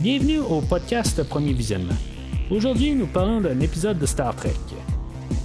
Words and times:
Bienvenue 0.00 0.38
au 0.38 0.60
podcast 0.60 1.20
Premier 1.24 1.52
Visionnement. 1.52 1.96
Aujourd'hui, 2.52 2.94
nous 2.94 3.08
parlons 3.08 3.40
d'un 3.40 3.58
épisode 3.58 3.98
de 3.98 4.06
Star 4.06 4.32
Trek. 4.36 4.54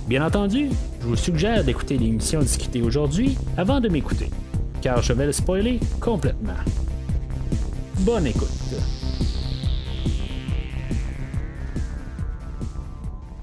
Bien 0.07 0.23
entendu, 0.23 0.69
je 1.01 1.07
vous 1.07 1.15
suggère 1.15 1.63
d'écouter 1.63 1.97
l'émission 1.97 2.39
discutée 2.39 2.83
aujourd'hui 2.83 3.35
avant 3.57 3.79
de 3.79 3.89
m'écouter, 3.89 4.29
car 4.79 5.01
je 5.01 5.11
vais 5.13 5.25
le 5.25 5.31
spoiler 5.31 5.79
complètement. 5.99 6.53
Bonne 8.01 8.27
écoute. 8.27 8.47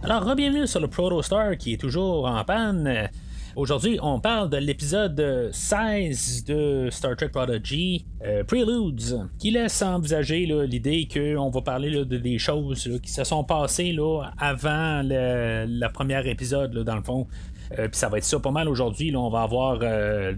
Alors, 0.04 0.36
bienvenue 0.36 0.68
sur 0.68 0.78
le 0.78 0.86
Protostar 0.86 1.56
qui 1.56 1.72
est 1.72 1.80
toujours 1.80 2.26
en 2.26 2.44
panne. 2.44 3.08
Aujourd'hui, 3.56 3.98
on 4.00 4.20
parle 4.20 4.48
de 4.48 4.58
l'épisode 4.58 5.50
16 5.52 6.44
de 6.44 6.88
Star 6.88 7.16
Trek 7.16 7.30
Prodigy, 7.30 8.04
euh, 8.24 8.44
Preludes, 8.44 9.28
qui 9.40 9.50
laisse 9.50 9.82
envisager 9.82 10.46
l'idée 10.46 11.08
qu'on 11.12 11.50
va 11.50 11.60
parler 11.60 11.90
de, 11.90 12.16
des 12.16 12.38
choses 12.38 12.88
qui 13.02 13.10
se 13.10 13.24
sont 13.24 13.42
passées 13.42 13.96
avant 14.38 15.02
le, 15.02 15.88
premier 15.92 16.28
épisode, 16.30 16.78
dans 16.78 16.94
le 16.94 17.02
fond. 17.02 17.26
Euh, 17.78 17.88
puis 17.88 17.98
ça 17.98 18.08
va 18.08 18.18
être 18.18 18.24
ça 18.24 18.38
pas 18.40 18.50
mal 18.50 18.68
aujourd'hui. 18.68 19.14
On 19.16 19.30
va 19.30 19.42
avoir 19.42 19.78
euh, 19.82 20.34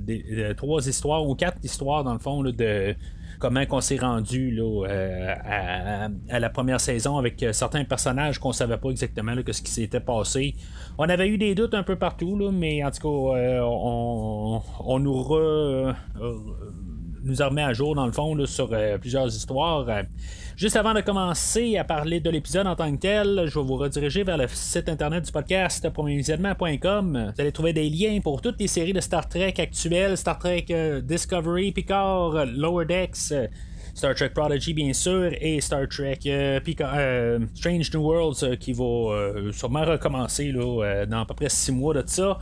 trois 0.54 0.86
histoires 0.86 1.26
ou 1.26 1.34
quatre 1.34 1.58
histoires 1.62 2.04
dans 2.04 2.12
le 2.12 2.18
fond 2.18 2.42
de 2.42 2.94
comment 3.38 3.62
on 3.70 3.80
s'est 3.80 3.98
rendu 3.98 4.52
là, 4.52 4.86
à, 6.28 6.38
la 6.38 6.50
première 6.50 6.80
saison 6.80 7.16
avec 7.16 7.44
certains 7.52 7.84
personnages 7.84 8.38
qu'on 8.38 8.52
savait 8.52 8.76
pas 8.76 8.90
exactement 8.90 9.34
là, 9.34 9.42
que 9.42 9.52
ce 9.52 9.62
qui 9.62 9.72
s'était 9.72 10.00
passé. 10.00 10.54
On 10.98 11.08
avait 11.08 11.28
eu 11.28 11.38
des 11.38 11.54
doutes 11.54 11.74
un 11.74 11.82
peu 11.82 11.96
partout, 11.96 12.36
là, 12.36 12.50
mais 12.52 12.84
en 12.84 12.90
tout 12.90 13.00
cas, 13.00 13.36
euh, 13.38 13.60
on, 13.62 14.98
nous 14.98 15.22
re, 15.22 15.34
euh, 15.36 15.92
nous 17.24 17.42
a 17.42 17.48
remis 17.48 17.62
à 17.62 17.72
jour 17.72 17.94
dans 17.94 18.06
le 18.06 18.12
fond 18.12 18.36
sur 18.46 18.68
euh, 18.72 18.98
plusieurs 18.98 19.28
histoires. 19.28 19.86
Juste 20.56 20.76
avant 20.76 20.94
de 20.94 21.00
commencer 21.00 21.76
à 21.76 21.84
parler 21.84 22.20
de 22.20 22.30
l'épisode 22.30 22.66
en 22.66 22.76
tant 22.76 22.90
que 22.92 23.00
tel, 23.00 23.44
je 23.46 23.58
vais 23.58 23.64
vous 23.64 23.76
rediriger 23.76 24.22
vers 24.22 24.36
le 24.36 24.46
site 24.48 24.88
internet 24.88 25.24
du 25.24 25.32
podcast. 25.32 25.86
Vous 25.96 26.06
allez 27.38 27.52
trouver 27.52 27.72
des 27.72 27.88
liens 27.88 28.20
pour 28.22 28.40
toutes 28.40 28.60
les 28.60 28.66
séries 28.66 28.92
de 28.92 29.00
Star 29.00 29.28
Trek 29.28 29.54
actuelles, 29.58 30.16
Star 30.16 30.38
Trek 30.38 30.66
Discovery, 31.02 31.72
Picard, 31.72 32.46
Lower 32.46 32.84
Decks. 32.84 33.32
Star 33.94 34.14
Trek 34.14 34.30
Prodigy, 34.30 34.72
bien 34.72 34.92
sûr, 34.92 35.32
et 35.38 35.60
Star 35.60 35.86
Trek 35.86 36.18
euh, 36.26 36.60
euh, 36.80 37.38
Strange 37.54 37.92
New 37.92 38.00
Worlds 38.00 38.42
euh, 38.42 38.56
qui 38.56 38.72
va 38.72 39.52
sûrement 39.52 39.84
recommencer 39.84 40.50
dans 40.52 41.20
à 41.20 41.26
peu 41.26 41.34
près 41.34 41.48
6 41.50 41.72
mois 41.72 41.94
de 41.94 42.02
ça. 42.06 42.38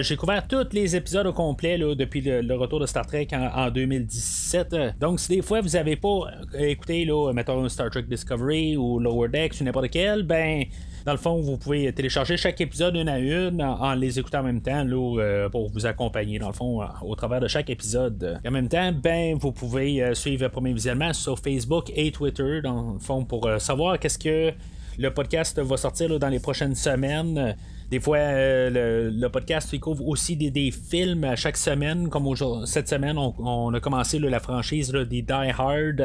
J'ai 0.00 0.16
couvert 0.16 0.46
tous 0.46 0.68
les 0.72 0.94
épisodes 0.96 1.26
au 1.26 1.32
complet 1.32 1.78
depuis 1.78 2.20
le, 2.20 2.54
retour 2.54 2.80
de 2.80 2.86
Star 2.86 3.06
Trek 3.06 3.28
en, 3.32 3.70
2017. 3.70 4.98
Donc, 5.00 5.20
si 5.20 5.36
des 5.36 5.42
fois 5.42 5.60
vous 5.60 5.70
n'avez 5.70 5.96
pas 5.96 6.30
écouté, 6.58 7.04
là, 7.04 7.32
mettons 7.32 7.68
Star 7.68 7.90
Trek 7.90 8.02
Discovery 8.02 8.76
ou 8.76 8.98
Lower 8.98 9.28
Decks 9.28 9.60
ou 9.60 9.64
n'importe 9.64 9.90
quel, 9.90 10.22
ben 10.22 10.64
dans 11.04 11.12
le 11.12 11.18
fond, 11.18 11.40
vous 11.40 11.58
pouvez 11.58 11.92
télécharger 11.92 12.38
chaque 12.38 12.60
épisode 12.62 12.96
une 12.96 13.10
à 13.10 13.18
une 13.18 13.62
en, 13.62 13.94
les 13.94 14.18
écoutant 14.18 14.40
en 14.40 14.44
même 14.44 14.62
temps 14.62 14.86
euh, 14.88 15.50
pour 15.50 15.68
vous 15.70 15.84
accompagner, 15.84 16.38
dans 16.38 16.46
le 16.46 16.54
fond, 16.54 16.80
euh, 16.80 16.86
au 17.02 17.14
travers 17.14 17.40
de 17.40 17.48
chaque 17.48 17.68
épisode. 17.68 18.40
en 18.44 18.50
même 18.50 18.68
temps, 18.68 18.90
ben, 18.92 19.36
vous 19.36 19.52
pouvez 19.52 20.02
euh, 20.02 20.14
suivre 20.14 20.48
Premier 20.48 20.72
Visuellement 20.72 21.12
sur 21.12 21.38
Facebook 21.38 21.92
et 21.94 22.10
Twitter, 22.10 22.62
dans 22.62 22.94
le 22.94 22.98
fond, 22.98 23.24
pour 23.24 23.48
savoir 23.58 23.98
qu'est-ce 23.98 24.18
que 24.18 24.52
le 24.96 25.10
podcast 25.12 25.60
va 25.60 25.76
sortir 25.76 26.18
dans 26.18 26.28
les 26.28 26.40
prochaines 26.40 26.74
semaines. 26.74 27.54
Des 27.94 28.00
fois, 28.00 28.18
le, 28.18 29.28
podcast 29.28 29.68
il 29.72 29.78
couvre 29.78 30.08
aussi 30.08 30.34
des, 30.36 30.72
films 30.72 31.22
à 31.22 31.36
chaque 31.36 31.56
semaine. 31.56 32.08
Comme 32.08 32.26
cette 32.66 32.88
semaine, 32.88 33.16
on, 33.16 33.72
a 33.72 33.78
commencé 33.78 34.18
la 34.18 34.40
franchise 34.40 34.90
des 34.90 35.22
Die 35.22 35.32
Hard. 35.56 36.02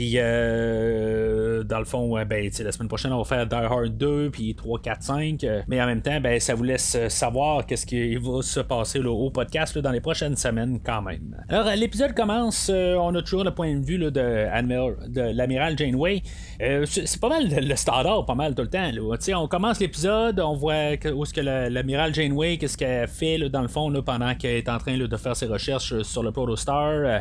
Puis, 0.00 0.14
euh, 0.16 1.62
dans 1.62 1.78
le 1.78 1.84
fond, 1.84 2.14
ben, 2.24 2.50
la 2.58 2.72
semaine 2.72 2.88
prochaine, 2.88 3.12
on 3.12 3.18
va 3.18 3.24
faire 3.24 3.46
Die 3.46 3.54
Hard 3.54 3.98
2, 3.98 4.30
puis 4.30 4.54
3, 4.54 4.80
4, 4.80 5.02
5. 5.02 5.46
mais 5.68 5.78
en 5.82 5.84
même 5.84 6.00
temps, 6.00 6.18
ben, 6.22 6.40
ça 6.40 6.54
vous 6.54 6.62
laisse 6.62 6.96
savoir 7.08 7.66
qu'est-ce 7.66 7.84
qui 7.84 8.16
va 8.16 8.40
se 8.40 8.60
passer 8.60 8.98
au 9.00 9.28
podcast 9.28 9.76
dans 9.76 9.90
les 9.90 10.00
prochaines 10.00 10.36
semaines, 10.36 10.80
quand 10.82 11.02
même. 11.02 11.36
Alors, 11.50 11.66
l'épisode 11.76 12.14
commence. 12.14 12.70
Euh, 12.72 12.94
on 12.94 13.14
a 13.14 13.20
toujours 13.20 13.44
le 13.44 13.50
point 13.50 13.74
de 13.74 13.84
vue 13.84 13.98
de, 13.98 15.32
l'amiral 15.32 15.76
Janeway. 15.76 16.22
Euh, 16.62 16.86
c'est 16.86 17.20
pas 17.20 17.28
mal 17.28 17.50
le 17.50 17.76
standard, 17.76 18.24
pas 18.24 18.34
mal 18.34 18.54
tout 18.54 18.62
le 18.62 18.70
temps. 18.70 18.90
On 19.38 19.48
commence 19.48 19.80
l'épisode, 19.80 20.40
on 20.40 20.54
voit 20.54 20.94
où 21.12 21.24
est-ce 21.24 21.34
que 21.34 21.42
l'amiral 21.42 22.14
Janeway, 22.14 22.56
qu'est-ce 22.56 22.78
qu'elle 22.78 23.06
fait 23.06 23.50
dans 23.50 23.60
le 23.60 23.68
fond 23.68 23.92
pendant 24.00 24.34
qu'elle 24.34 24.56
est 24.56 24.68
en 24.70 24.78
train 24.78 24.96
de 24.96 25.16
faire 25.18 25.36
ses 25.36 25.44
recherches 25.44 26.00
sur 26.00 26.22
le 26.22 26.32
Protostar. 26.32 27.20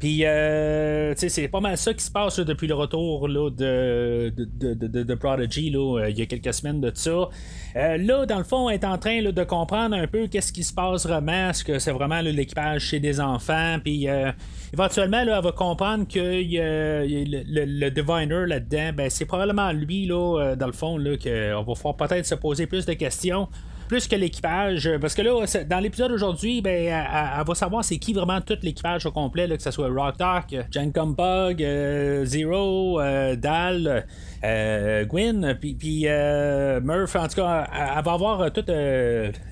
Puis, 0.00 0.24
euh, 0.24 1.12
c'est 1.14 1.48
pas 1.48 1.60
mal 1.60 1.76
ça 1.76 1.92
qui 1.92 2.02
se 2.02 2.10
passe 2.10 2.40
depuis 2.40 2.66
le 2.66 2.72
retour 2.72 3.28
de, 3.28 3.50
de, 3.50 4.74
de, 4.74 5.02
de, 5.02 5.14
Prodigy, 5.14 5.70
euh, 5.76 6.08
il 6.08 6.18
y 6.18 6.22
a 6.22 6.26
quelques 6.26 6.54
semaines 6.54 6.80
de 6.80 6.90
ça. 6.94 7.28
Euh, 7.76 7.98
là, 7.98 8.24
dans 8.24 8.38
le 8.38 8.44
fond, 8.44 8.70
elle 8.70 8.76
est 8.76 8.86
en 8.86 8.96
train 8.96 9.22
de 9.22 9.44
comprendre 9.44 9.94
un 9.94 10.06
peu 10.06 10.26
qu'est-ce 10.26 10.54
qui 10.54 10.64
se 10.64 10.72
passe 10.72 11.04
vraiment, 11.06 11.50
est-ce 11.50 11.62
que 11.62 11.78
c'est 11.78 11.92
vraiment 11.92 12.22
l'équipage 12.22 12.80
chez 12.80 12.98
des 12.98 13.20
enfants, 13.20 13.76
puis 13.84 14.08
euh, 14.08 14.32
éventuellement, 14.72 15.22
là, 15.22 15.36
elle 15.36 15.44
va 15.44 15.52
comprendre 15.52 16.08
que 16.08 16.18
le, 16.18 17.44
le, 17.66 17.90
diviner 17.90 18.46
là-dedans, 18.46 18.92
ben, 18.96 19.10
c'est 19.10 19.26
probablement 19.26 19.70
lui, 19.72 20.06
là, 20.06 20.56
dans 20.56 20.66
le 20.66 20.72
fond, 20.72 20.96
qu'on 20.96 21.62
va 21.62 21.74
pouvoir 21.74 21.96
peut-être 21.96 22.24
se 22.24 22.34
poser 22.34 22.66
plus 22.66 22.86
de 22.86 22.94
questions 22.94 23.48
plus 23.90 24.06
que 24.06 24.14
l'équipage. 24.14 24.88
Parce 25.00 25.16
que 25.16 25.22
là, 25.22 25.64
dans 25.68 25.80
l'épisode 25.80 26.12
d'aujourd'hui, 26.12 26.60
ben, 26.62 26.70
elle, 26.70 27.44
va 27.44 27.54
savoir 27.56 27.84
c'est 27.84 27.98
qui 27.98 28.12
vraiment 28.12 28.40
tout 28.40 28.56
l'équipage 28.62 29.04
au 29.04 29.10
complet, 29.10 29.48
là, 29.48 29.56
que 29.56 29.62
ce 29.64 29.72
soit 29.72 29.88
Rock 29.88 30.16
Talk, 30.16 30.54
Jen 30.70 30.92
Compog, 30.92 31.60
euh, 31.60 32.24
Zero, 32.24 33.00
euh, 33.00 33.34
Dal. 33.34 34.06
Euh, 34.42 35.04
Gwyn, 35.04 35.54
puis, 35.60 36.04
euh, 36.06 36.80
Murph, 36.80 37.14
en 37.14 37.28
tout 37.28 37.34
cas, 37.36 37.68
elle, 37.72 38.02
va 38.02 38.12
avoir 38.12 38.50
tout 38.52 38.64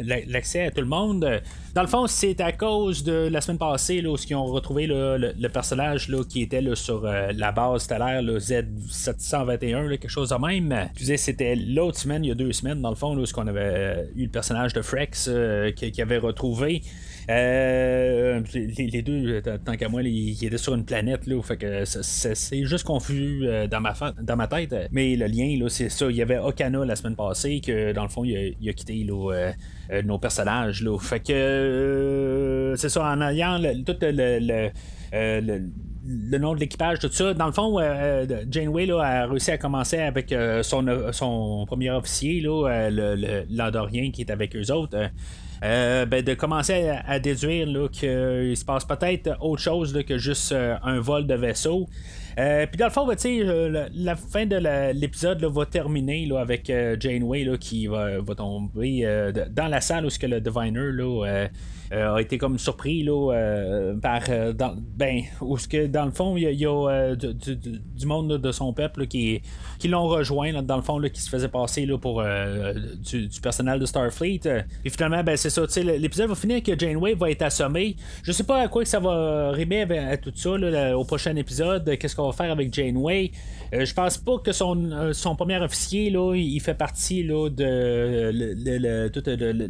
l'accès 0.01 0.67
à 0.67 0.71
tout 0.71 0.81
le 0.81 0.87
monde. 0.87 1.29
Dans 1.75 1.83
le 1.83 1.89
fond, 1.89 2.07
c'est 2.07 2.41
à 2.41 2.53
cause 2.53 3.05
de 3.05 3.29
la 3.31 3.43
semaine 3.43 3.59
passée, 3.59 4.01
là, 4.01 4.11
où 4.11 4.17
ils 4.17 4.35
ont 4.35 4.47
retrouvé 4.47 4.87
le, 4.87 5.49
personnage 5.49 6.09
là, 6.09 6.25
qui 6.25 6.43
était 6.43 6.63
là, 6.63 6.75
sur 6.75 7.03
la 7.03 7.53
base 7.53 7.83
stellaire 7.83 8.23
Z721, 8.23 9.89
quelque 9.91 10.09
chose 10.09 10.31
de 10.31 10.37
même. 10.37 10.73
Excusez, 10.73 11.19
c'était 11.19 11.55
l'autre 11.55 11.99
semaine, 11.99 12.25
il 12.25 12.29
y 12.29 12.33
a 12.33 12.35
deux 12.35 12.53
semaines, 12.53 12.81
dans 12.81 12.91
le 12.91 12.97
fond, 12.97 13.17
où 13.17 13.25
qu'on 13.27 13.47
avait 13.47 14.09
eu 14.17 14.28
personnage 14.31 14.73
de 14.73 14.83
Frex 14.83 15.31
qui, 15.77 15.93
qui, 15.93 16.03
avait 16.03 16.19
retrouvé. 16.19 16.83
Euh, 17.31 18.41
les, 18.55 19.03
deux, 19.03 19.43
tant 19.43 19.77
qu'à 19.77 19.89
moi, 19.89 20.03
ils, 20.03 20.45
étaient 20.45 20.57
sur 20.57 20.75
une 20.75 20.85
planète, 20.85 21.27
là, 21.27 21.43
fait 21.43 21.59
que 21.59 21.85
c'est 21.85 22.65
juste 22.65 22.85
confus 22.85 23.41
euh, 23.43 23.67
dans, 23.67 23.81
ma 23.81 23.93
dans 24.21 24.37
ma 24.37 24.47
tête. 24.47 24.75
Mais 24.93 25.15
le 25.15 25.27
lien, 25.27 25.59
là, 25.61 25.69
c'est 25.69 25.91
ça. 25.91 26.11
Il 26.11 26.17
y 26.17 26.23
avait 26.23 26.39
Okana 26.39 26.85
la 26.85 26.97
semaine 26.97 27.17
passée, 27.17 27.61
que 27.61 27.93
dans 27.93 28.05
le 28.05 28.09
fond, 28.09 28.25
il 28.25 28.57
a, 28.69 28.73
quitté 28.73 29.07
euh, 29.11 29.53
nos 30.05 30.19
personnages. 30.19 30.83
Là. 30.83 30.99
Fait 30.99 31.21
que 31.21 32.75
c'est 32.77 32.89
ça, 32.89 33.05
en 33.05 33.21
ayant 33.21 33.61
tout 33.85 33.97
le, 34.01 34.71
le 35.13 35.63
nom 36.39 36.55
de 36.55 36.61
l'équipage, 36.61 36.99
tout 36.99 37.11
ça. 37.11 37.35
Dans 37.35 37.47
le 37.47 37.53
fond, 37.53 37.79
Janeway 38.51 38.87
là, 38.87 39.01
a 39.01 39.27
réussi 39.27 39.51
à 39.51 39.59
commencer 39.59 39.99
avec 39.99 40.35
son, 40.63 41.13
son 41.13 41.65
premier 41.67 41.91
officier, 41.91 42.41
là, 42.41 42.89
le, 42.91 43.45
l'Andorien 43.51 44.11
qui 44.11 44.23
est 44.23 44.31
avec 44.31 44.57
eux 44.57 44.73
autres. 44.73 45.11
Euh, 45.65 46.07
ben, 46.07 46.23
de 46.23 46.35
commencer 46.35 46.89
à, 46.89 47.19
déduire 47.19 47.67
qu'il 47.91 48.57
se 48.57 48.65
passe 48.65 48.85
peut-être 48.85 49.37
autre 49.41 49.63
chose 49.63 49.99
que 50.07 50.17
juste 50.17 50.53
euh, 50.53 50.77
un 50.83 51.01
vol 51.01 51.27
de 51.27 51.35
vaisseau. 51.35 51.89
Euh, 52.39 52.67
puis 52.67 52.77
dans 52.77 52.87
le 52.87 52.93
fond, 52.93 53.07
ben, 53.07 53.17
la, 53.73 53.89
la, 53.93 54.17
fin 54.17 54.47
de 54.47 54.57
l'épisode 54.93 55.45
va 55.45 55.67
terminer 55.67 56.27
là, 56.27 56.41
avec 56.41 56.73
Janeway 57.01 57.45
là, 57.45 57.57
qui 57.57 57.87
va, 57.87 58.21
tomber 58.37 59.33
dans 59.51 59.67
la 59.67 59.81
salle 59.81 60.07
où 60.07 60.11
ce 60.11 60.19
que 60.19 60.27
le 60.27 60.41
Diviner 60.41 60.93
là, 60.93 61.49
euh, 61.93 62.17
a 62.17 62.21
été 62.21 62.37
comme 62.37 62.59
surpris 62.59 63.03
là, 63.03 63.33
euh, 63.33 63.95
par. 63.97 64.23
Euh, 64.29 64.53
dans, 64.53 64.75
ben, 64.77 65.23
où 65.41 65.57
ce 65.57 65.67
que 65.67 65.87
dans 65.87 66.05
le 66.05 66.11
fond, 66.11 66.37
il 66.37 66.43
y 66.43 66.67
a, 66.67 67.15
du, 67.15 68.07
monde 68.07 68.39
de 68.39 68.53
son 68.53 68.73
peuple 68.73 69.07
qui, 69.07 69.41
qui 69.79 69.89
l'ont 69.89 70.07
rejoint, 70.07 70.63
dans 70.63 70.77
le 70.77 70.83
fond, 70.83 71.01
qui 71.01 71.21
se 71.21 71.31
faisait 71.31 71.49
passer 71.49 71.87
pour 72.01 72.23
du, 72.23 73.29
personnel 73.43 73.81
de 73.81 73.87
Starfleet. 73.87 74.41
Et 74.85 74.91
finalement, 74.91 75.23
ben, 75.25 75.37
c'est 75.37 75.51
ça. 75.51 75.63
L'épisode 75.83 76.29
va 76.29 76.35
finir 76.35 76.63
que 76.63 76.79
Janeway 76.79 77.15
va 77.15 77.31
être 77.31 77.43
assommée. 77.43 77.97
Je 78.23 78.33
sais 78.33 78.45
pas 78.45 78.61
à 78.61 78.69
quoi 78.69 78.83
que 78.83 78.89
ça 78.89 79.01
va 79.01 79.51
rimer 79.53 79.83
à 79.83 80.17
tout 80.17 80.33
ça 80.35 80.51
au 80.95 81.05
prochain 81.05 81.35
épisode. 81.37 81.97
Qu'est-ce 81.99 82.17
qu'on 82.17 82.28
faire 82.33 82.51
avec 82.51 82.73
Janeway? 82.73 83.31
je 83.71 83.93
pense 83.93 84.17
pas 84.17 84.39
que 84.39 84.53
son, 84.53 85.13
son 85.13 85.37
premier 85.37 85.59
officier, 85.59 86.09
là, 86.09 86.35
il 86.35 86.59
fait 86.61 86.75
partie 86.75 87.23
là, 87.23 87.51
de, 87.51 88.31
le, 88.33 88.55
le, 88.55 88.79
le, 89.53 89.69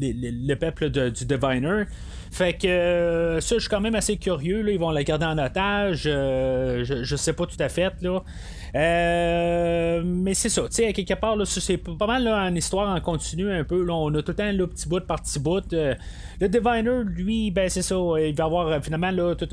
le 0.00 0.54
peuple 0.54 0.88
du 0.90 1.26
Diviner. 1.26 1.84
Fait 2.30 2.52
que 2.54 3.38
ça, 3.40 3.56
je 3.56 3.60
suis 3.60 3.68
quand 3.68 3.80
même 3.80 3.96
assez 3.96 4.16
curieux. 4.16 4.62
Là. 4.62 4.70
Ils 4.70 4.78
vont 4.78 4.90
la 4.90 5.02
garder 5.02 5.26
en 5.26 5.36
otage. 5.36 6.02
je, 6.04 7.00
je 7.02 7.16
sais 7.16 7.32
pas 7.32 7.44
tout 7.46 7.56
à 7.58 7.68
fait. 7.68 7.92
Là. 8.02 8.22
Euh, 10.30 10.34
mais 10.34 10.34
c'est 10.34 10.48
ça, 10.48 10.62
tu 10.62 10.68
sais, 10.70 10.92
quelque 10.92 11.14
part, 11.14 11.36
c'est 11.46 11.76
pas 11.76 12.06
mal 12.06 12.24
là, 12.24 12.44
en 12.44 12.54
histoire 12.54 12.94
en 12.94 13.00
continu 13.00 13.50
un 13.50 13.64
peu. 13.64 13.84
Là, 13.84 13.94
on 13.94 14.14
a 14.14 14.22
tout 14.22 14.32
le 14.32 14.34
temps 14.34 14.66
petit 14.66 14.88
bout 14.88 15.04
par 15.06 15.22
petit 15.22 15.38
bout. 15.38 15.72
Euh, 15.72 15.94
le 16.40 16.48
Diviner, 16.48 17.02
lui, 17.04 17.50
ben 17.50 17.68
c'est 17.68 17.82
ça, 17.82 17.96
il 18.18 18.34
va 18.34 18.44
avoir 18.44 18.68
euh, 18.68 18.80
finalement 18.80 19.10
là, 19.10 19.34
tout 19.34 19.48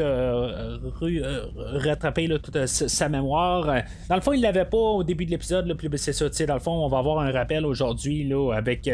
rattrapé 1.83 2.27
toute 2.41 2.65
sa 2.65 3.09
mémoire. 3.09 3.65
Dans 4.09 4.15
le 4.15 4.21
fond, 4.21 4.33
il 4.33 4.41
l'avait 4.41 4.65
pas 4.65 4.77
au 4.77 5.03
début 5.03 5.25
de 5.25 5.31
l'épisode, 5.31 5.73
puis 5.77 5.89
c'est 5.97 6.13
ça, 6.13 6.29
tu 6.29 6.35
sais, 6.35 6.45
dans 6.45 6.53
le 6.53 6.59
fond, 6.59 6.71
on 6.71 6.87
va 6.87 6.99
avoir 6.99 7.19
un 7.19 7.31
rappel 7.31 7.65
aujourd'hui 7.65 8.23
là, 8.27 8.53
avec 8.53 8.87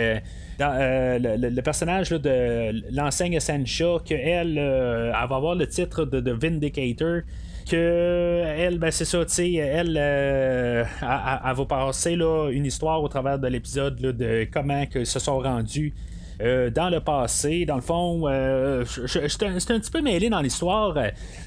le, 0.60 1.62
personnage 1.62 2.10
de 2.10 2.92
l'enseigne 2.92 3.40
Sancha, 3.40 3.98
qu'elle 4.06 4.58
elle 4.58 5.28
va 5.30 5.36
avoir 5.36 5.56
le 5.56 5.68
titre 5.68 6.06
de, 6.06 6.20
de 6.20 6.32
Vindicator 6.32 7.22
que 7.64 8.44
elle, 8.46 8.78
ben 8.78 8.92
c'est 8.92 9.06
ça, 9.06 9.26
tu 9.26 9.34
sais, 9.34 9.54
elle, 9.54 9.98
euh, 10.00 10.84
elle, 11.02 11.56
va 11.56 11.66
passer 11.66 12.16
là, 12.16 12.50
une 12.52 12.66
histoire 12.66 13.02
au 13.02 13.08
travers 13.08 13.40
de 13.40 13.48
l'épisode 13.48 13.96
de 13.96 14.48
comment 14.52 14.86
que 14.86 15.04
se 15.06 15.20
sont 15.20 15.40
rendus. 15.40 15.94
Euh, 16.42 16.70
dans 16.72 16.90
le 16.90 17.00
passé, 17.00 17.66
dans 17.66 17.76
le 17.76 17.82
fond, 17.82 18.24
euh, 18.28 18.84
j'étais 19.06 19.46
un, 19.46 19.54
petit 19.60 19.92
peu 19.92 20.02
mêlé 20.02 20.30
dans 20.30 20.42
l'histoire. 20.42 20.98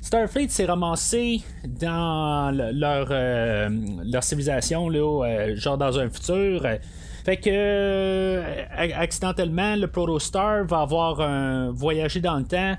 Starfleet 0.00 0.48
s'est 0.48 0.64
ramassé 0.64 1.42
dans 1.64 2.50
leur, 2.54 3.08
leur 4.04 4.22
civilisation, 4.22 4.88
là, 4.88 5.54
genre 5.56 5.76
dans 5.76 5.98
un 5.98 6.08
futur. 6.08 6.66
Fait 7.24 7.36
que 7.38 8.42
accidentellement, 8.94 9.74
le 9.74 9.88
Protostar 9.88 10.64
va 10.64 10.82
avoir 10.82 11.20
un 11.20 11.72
voyagé 11.72 12.20
dans 12.20 12.36
le 12.36 12.44
temps 12.44 12.76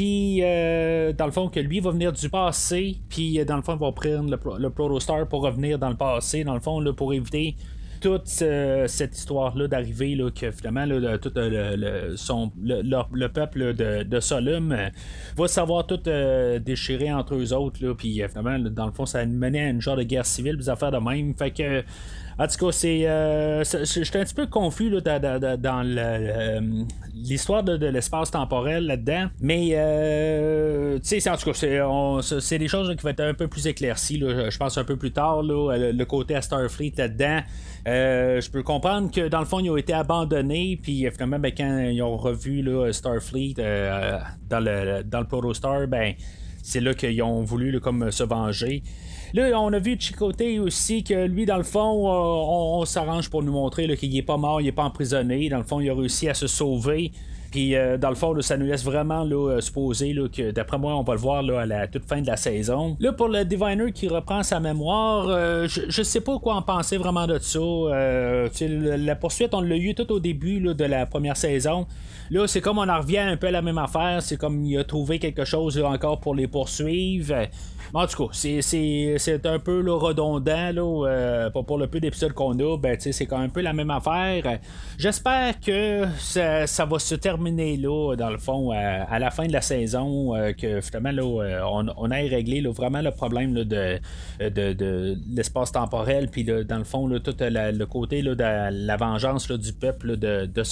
puis, 0.00 0.38
euh, 0.42 1.12
dans 1.12 1.26
le 1.26 1.30
fond, 1.30 1.50
que 1.50 1.60
lui 1.60 1.78
va 1.80 1.90
venir 1.90 2.10
du 2.10 2.30
passé, 2.30 2.96
puis 3.10 3.38
euh, 3.38 3.44
dans 3.44 3.56
le 3.56 3.60
fond, 3.60 3.74
il 3.74 3.80
va 3.80 3.92
prendre 3.92 4.30
le, 4.58 4.70
Protostar 4.70 5.28
pour 5.28 5.42
revenir 5.42 5.78
dans 5.78 5.90
le 5.90 5.94
passé, 5.94 6.42
dans 6.42 6.54
le 6.54 6.60
fond, 6.60 6.82
pour 6.94 7.12
éviter 7.12 7.54
toute 8.00 8.26
cette 8.26 9.14
histoire-là 9.14 9.68
d'arriver, 9.68 10.14
là, 10.14 10.30
que 10.30 10.50
finalement, 10.52 10.86
là, 10.86 11.18
tout 11.18 11.30
le, 11.36 12.16
son, 12.16 12.50
le, 12.62 13.26
peuple 13.26 13.74
de, 13.74 14.02
de 14.02 14.20
Solum 14.20 14.72
euh, 14.72 14.88
va 15.36 15.48
savoir 15.48 15.86
tout 15.86 16.00
déchirer 16.64 17.12
entre 17.12 17.34
eux 17.34 17.52
autres, 17.52 17.84
là, 17.84 17.94
puis 17.94 18.22
finalement, 18.26 18.58
dans 18.70 18.86
le 18.86 18.92
fond, 18.92 19.04
ça 19.04 19.26
menait 19.26 19.66
à 19.66 19.68
une 19.68 19.82
genre 19.82 19.96
de 19.96 20.02
guerre 20.02 20.24
civile, 20.24 20.56
des 20.56 20.70
affaires 20.70 20.92
de 20.92 20.96
même. 20.96 21.34
Fait 21.34 21.50
que 21.50 21.84
en 22.38 22.46
tout 22.46 22.66
cas, 22.66 22.72
c'est, 22.72 23.06
euh, 23.06 23.64
j'étais 23.64 24.18
un 24.18 24.24
petit 24.24 24.34
peu 24.34 24.46
confus 24.46 24.90
dans, 24.90 25.82
l'histoire 27.14 27.62
de, 27.62 27.86
l'espace 27.86 28.30
temporel 28.30 28.86
là-dedans. 28.86 29.28
Mais, 29.40 29.70
euh, 29.72 30.98
tu 31.00 31.20
sais, 31.20 31.30
en 31.30 31.36
tout 31.36 31.52
cas, 31.52 32.20
c'est, 32.40 32.58
des 32.58 32.68
choses 32.68 32.94
qui 32.96 33.02
vont 33.02 33.10
être 33.10 33.20
un 33.20 33.34
peu 33.34 33.48
plus 33.48 33.66
éclaircies. 33.66 34.18
je 34.20 34.56
pense 34.56 34.78
un 34.78 34.84
peu 34.84 34.96
plus 34.96 35.12
tard, 35.12 35.42
le, 35.42 36.04
côté 36.04 36.34
à 36.34 36.42
Starfleet 36.42 36.94
là-dedans. 36.96 37.40
Euh, 37.88 38.40
je 38.40 38.50
peux 38.50 38.62
comprendre 38.62 39.10
que 39.10 39.28
dans 39.28 39.40
le 39.40 39.46
fond, 39.46 39.60
ils 39.60 39.70
ont 39.70 39.76
été 39.76 39.92
abandonnés, 39.92 40.78
puis 40.82 41.06
finalement, 41.12 41.38
ben, 41.38 41.52
quand 41.56 41.78
ils 41.78 42.02
ont 42.02 42.16
revu 42.16 42.64
Starfleet 42.92 43.54
dans 43.54 44.60
le, 44.60 45.02
dans 45.02 45.20
le 45.20 45.26
Protostar, 45.26 45.86
ben, 45.86 46.14
c'est 46.62 46.80
là 46.80 46.94
qu'ils 46.94 47.22
ont 47.22 47.42
voulu 47.42 47.80
comme 47.80 48.10
se 48.10 48.22
venger. 48.22 48.82
Là, 49.32 49.60
on 49.60 49.72
a 49.72 49.78
vu 49.78 49.96
Chicoté 49.98 50.58
aussi 50.58 51.04
que 51.04 51.26
lui, 51.26 51.46
dans 51.46 51.56
le 51.56 51.62
fond, 51.62 52.08
euh, 52.08 52.80
on, 52.80 52.84
s'arrange 52.84 53.30
pour 53.30 53.42
nous 53.42 53.52
montrer 53.52 53.96
qu'il 53.96 54.12
n'est 54.12 54.22
pas 54.22 54.36
mort, 54.36 54.60
il 54.60 54.64
n'est 54.64 54.72
pas 54.72 54.84
emprisonné. 54.84 55.48
Dans 55.48 55.58
le 55.58 55.64
fond, 55.64 55.80
il 55.80 55.88
a 55.88 55.94
réussi 55.94 56.28
à 56.28 56.34
se 56.34 56.46
sauver. 56.46 57.12
Puis 57.50 57.74
euh, 57.74 57.96
dans 57.96 58.10
le 58.10 58.14
fond, 58.14 58.40
ça 58.40 58.56
nous 58.56 58.66
laisse 58.66 58.84
vraiment 58.84 59.24
là, 59.24 59.50
euh, 59.54 59.60
supposer 59.60 60.14
que 60.32 60.50
d'après 60.50 60.78
moi, 60.78 60.94
on 60.96 61.02
va 61.02 61.14
le 61.14 61.20
voir 61.20 61.38
à 61.38 61.66
la 61.66 61.86
toute 61.88 62.04
fin 62.04 62.20
de 62.20 62.26
la 62.26 62.36
saison. 62.36 62.96
Là, 63.00 63.12
pour 63.12 63.28
le 63.28 63.44
Diviner 63.44 63.92
qui 63.92 64.08
reprend 64.08 64.42
sa 64.42 64.60
mémoire, 64.60 65.26
je, 65.66 65.82
je 65.88 66.02
sais 66.02 66.20
pas 66.20 66.38
quoi 66.38 66.54
en 66.54 66.62
penser 66.62 66.96
vraiment 66.96 67.26
de 67.26 67.38
ça. 67.38 67.58
la 67.60 69.16
poursuite, 69.16 69.54
on 69.54 69.60
l'a 69.60 69.76
eu 69.76 69.94
tout 69.94 70.10
au 70.12 70.20
début 70.20 70.60
de 70.60 70.84
la 70.84 71.06
première 71.06 71.36
saison. 71.36 71.86
Là, 72.30 72.46
c'est 72.46 72.60
comme 72.60 72.78
on 72.78 72.88
en 72.88 72.98
revient 73.00 73.18
un 73.18 73.36
peu 73.36 73.48
à 73.48 73.50
la 73.50 73.62
même 73.62 73.78
affaire. 73.78 74.22
C'est 74.22 74.36
comme 74.36 74.64
il 74.64 74.78
a 74.78 74.84
trouvé 74.84 75.18
quelque 75.18 75.44
chose 75.44 75.80
encore 75.82 76.20
pour 76.20 76.34
les 76.34 76.46
poursuivre. 76.46 77.34
En 77.92 78.06
tout 78.06 78.28
cas, 78.28 78.32
c'est 78.32 79.46
un 79.46 79.58
peu 79.58 79.90
redondant 79.90 80.72
euh, 81.06 81.50
pour, 81.50 81.78
le 81.78 81.88
peu 81.88 81.98
d'épisodes 81.98 82.32
qu'on 82.32 82.56
a. 82.58 82.76
Ben, 82.76 82.96
c'est 82.98 83.32
un 83.32 83.48
peu 83.48 83.60
la 83.62 83.72
même 83.72 83.90
affaire. 83.90 84.58
J'espère 84.96 85.58
que 85.60 86.04
ça, 86.18 86.84
va 86.84 86.98
se 86.98 87.16
terminer 87.16 87.39
là, 87.46 88.14
dans 88.16 88.30
le 88.30 88.38
fond, 88.38 88.70
à, 88.72 89.18
la 89.18 89.30
fin 89.30 89.46
de 89.46 89.52
la 89.52 89.60
saison, 89.60 90.34
euh, 90.34 90.52
que 90.52 90.80
finalement 90.80 91.12
là, 91.12 91.22
euh, 91.22 91.60
on, 91.64 91.86
on 91.96 92.10
ait 92.10 92.28
réglé 92.28 92.60
vraiment 92.62 93.00
le 93.00 93.10
problème 93.10 93.54
de, 93.54 93.98
de, 94.40 95.18
l'espace 95.34 95.72
temporel, 95.72 96.28
puis 96.28 96.44
dans 96.44 96.78
le 96.78 96.84
fond, 96.84 97.08
tout 97.20 97.34
le 97.40 97.84
côté 97.84 98.22
de 98.22 98.36
la 98.38 98.96
vengeance 98.96 99.50
du 99.50 99.72
peuple 99.72 100.16
de, 100.16 100.46
de. 100.46 100.62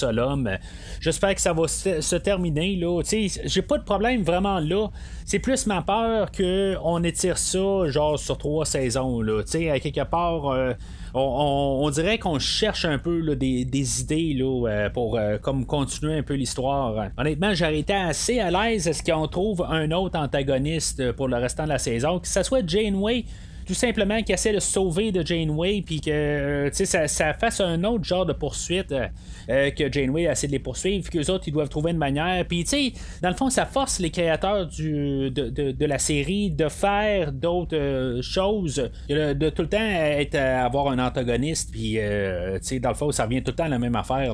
J'espère 1.01 1.35
que 1.35 1.41
ça 1.41 1.53
va 1.53 1.67
se, 1.67 2.15
terminer. 2.15 2.75
Là. 2.75 3.01
J'ai 3.03 3.61
pas 3.61 3.77
de 3.77 3.83
problème 3.83 4.23
vraiment 4.23 4.59
là. 4.59 4.87
C'est 5.25 5.39
plus 5.39 5.67
ma 5.67 5.81
peur 5.81 6.31
qu'on 6.31 7.03
étire 7.03 7.37
ça 7.37 7.87
genre 7.87 8.17
sur 8.17 8.37
trois 8.37 8.65
saisons. 8.65 9.21
Là. 9.21 9.41
À 9.71 9.79
quelque 9.79 10.03
part. 10.03 10.49
Euh, 10.49 10.73
on, 11.13 11.89
dirait 11.89 12.19
qu'on 12.19 12.39
cherche 12.39 12.85
un 12.85 12.97
peu 12.97 13.35
des, 13.35 14.01
idées 14.01 14.33
là, 14.33 14.67
euh, 14.67 14.89
pour 14.89 15.17
euh, 15.17 15.37
comme 15.37 15.65
continuer 15.65 16.17
un 16.17 16.23
peu 16.23 16.35
l'histoire. 16.35 16.58
Honnêtement, 17.17 17.53
j'aurais 17.53 17.79
été 17.79 17.93
assez 17.93 18.39
à 18.39 18.51
l'aise 18.51 18.87
à 18.87 18.93
ce 18.93 19.03
qu'on 19.03 19.27
trouve 19.27 19.65
un 19.67 19.91
autre 19.91 20.19
antagoniste 20.19 21.11
pour 21.13 21.27
le 21.27 21.37
restant 21.37 21.63
de 21.63 21.69
la 21.69 21.79
saison, 21.79 22.19
que 22.19 22.27
ce 22.27 22.43
soit 22.43 22.67
Janeway 22.67 23.25
tout 23.69 23.75
simplement 23.75 24.23
qui 24.23 24.31
essaie 24.31 24.51
de 24.51 24.59
sauver 24.59 25.11
de 25.11 25.23
Janeway, 25.23 25.83
puis 25.85 26.01
que 26.01 26.09
euh, 26.09 26.69
ça, 26.71 27.33
fasse 27.35 27.61
un 27.61 27.83
autre 27.83 28.03
genre 28.03 28.25
de 28.25 28.33
poursuite 28.33 28.91
euh, 28.91 29.05
euh, 29.47 29.69
que 29.69 29.91
Janeway 29.91 30.23
essaie 30.23 30.47
de 30.47 30.53
les 30.53 30.57
poursuivre, 30.57 31.07
puis 31.07 31.19
qu'eux 31.19 31.31
autres, 31.31 31.43
ils 31.47 31.51
doivent 31.51 31.69
trouver 31.69 31.91
une 31.91 31.99
manière. 31.99 32.43
Puis, 32.47 32.63
tu 32.63 32.69
sais, 32.71 32.93
dans 33.21 33.29
le 33.29 33.35
fond, 33.35 33.51
ça 33.51 33.67
force 33.67 33.99
les 33.99 34.09
créateurs 34.09 34.65
de, 34.65 35.85
la 35.85 35.99
série 35.99 36.49
de 36.49 36.67
faire 36.67 37.31
d'autres 37.31 38.21
choses, 38.23 38.89
de, 39.07 39.49
tout 39.49 39.61
le 39.61 39.69
temps 39.69 40.65
avoir 40.65 40.87
un 40.87 40.97
antagoniste, 40.97 41.69
puis, 41.71 41.93
tu 41.93 41.99
sais, 42.61 42.79
dans 42.79 42.89
le 42.89 42.95
fond, 42.95 43.11
ça 43.11 43.25
revient 43.25 43.43
tout 43.43 43.51
le 43.51 43.55
temps 43.55 43.65
à 43.65 43.69
la 43.69 43.77
même 43.77 43.95
affaire. 43.95 44.33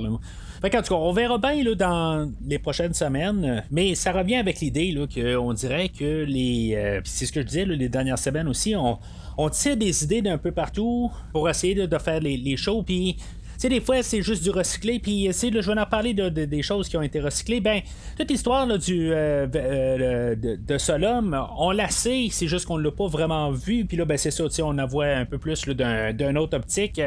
Fait 0.61 0.69
tout 0.69 0.81
cas, 0.81 0.95
on 0.95 1.11
verra 1.11 1.37
bien 1.37 1.63
là, 1.63 1.75
dans 1.75 2.31
les 2.47 2.59
prochaines 2.59 2.93
semaines, 2.93 3.63
mais 3.71 3.95
ça 3.95 4.11
revient 4.11 4.35
avec 4.35 4.59
l'idée 4.59 4.95
qu'on 5.13 5.53
dirait 5.53 5.89
que 5.89 6.23
les. 6.23 7.01
c'est 7.03 7.25
ce 7.25 7.31
que 7.31 7.41
je 7.41 7.45
disais 7.45 7.65
les 7.65 7.89
dernières 7.89 8.19
semaines 8.19 8.47
aussi, 8.47 8.75
on, 8.75 9.49
tire 9.49 9.77
des 9.77 10.03
idées 10.03 10.21
d'un 10.21 10.37
peu 10.37 10.51
partout 10.51 11.11
pour 11.33 11.49
essayer 11.49 11.75
de, 11.75 11.97
faire 11.97 12.19
les, 12.19 12.37
les 12.37 12.57
shows. 12.57 12.83
Puis, 12.83 13.17
tu 13.55 13.61
sais, 13.61 13.69
des 13.69 13.79
fois, 13.79 14.03
c'est 14.03 14.21
juste 14.21 14.43
du 14.43 14.49
recyclé. 14.49 14.99
Puis, 14.99 15.31
je 15.31 15.71
vais 15.71 15.79
en 15.79 15.85
parler 15.85 16.13
de, 16.13 16.27
des 16.27 16.61
choses 16.61 16.89
qui 16.89 16.97
ont 16.97 17.01
été 17.01 17.21
recyclées. 17.21 17.61
Ben, 17.61 17.81
toute 18.17 18.29
l'histoire 18.29 18.67
du, 18.77 19.13
euh, 19.13 19.47
euh, 19.55 20.35
de, 20.35 20.77
Solom, 20.77 21.37
on 21.57 21.71
la 21.71 21.89
sait, 21.89 22.27
c'est 22.31 22.47
juste 22.47 22.65
qu'on 22.65 22.77
l'a 22.77 22.91
pas 22.91 23.07
vraiment 23.07 23.51
vu. 23.51 23.85
Puis 23.85 23.95
là, 23.95 24.03
ben, 24.03 24.17
c'est 24.17 24.31
ça, 24.31 24.43
on 24.59 24.73
la 24.73 24.85
voit 24.85 25.07
un 25.07 25.23
peu 25.23 25.37
plus 25.37 25.65
d'un 25.65 26.35
autre 26.35 26.57
optique. 26.57 26.99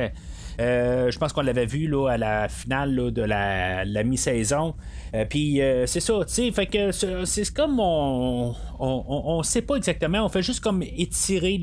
Euh, 0.60 1.10
je 1.10 1.18
pense 1.18 1.32
qu'on 1.32 1.42
l'avait 1.42 1.66
vu 1.66 1.86
là, 1.86 2.08
à 2.08 2.16
la 2.16 2.48
finale 2.48 3.12
de 3.12 3.22
la, 3.22 3.84
mi-saison. 4.02 4.74
Euh, 5.14 5.24
puis 5.24 5.62
euh, 5.62 5.86
c'est 5.86 6.00
ça, 6.00 6.14
tu 6.26 6.34
sais, 6.34 6.50
fait 6.50 6.66
que 6.66 6.90
c'est 6.90 7.54
comme 7.54 7.78
on, 7.78 8.54
on, 8.80 9.42
sait 9.42 9.62
pas 9.62 9.76
exactement, 9.76 10.24
on 10.24 10.28
fait 10.28 10.42
juste 10.42 10.60
comme 10.60 10.82
étirer 10.82 11.56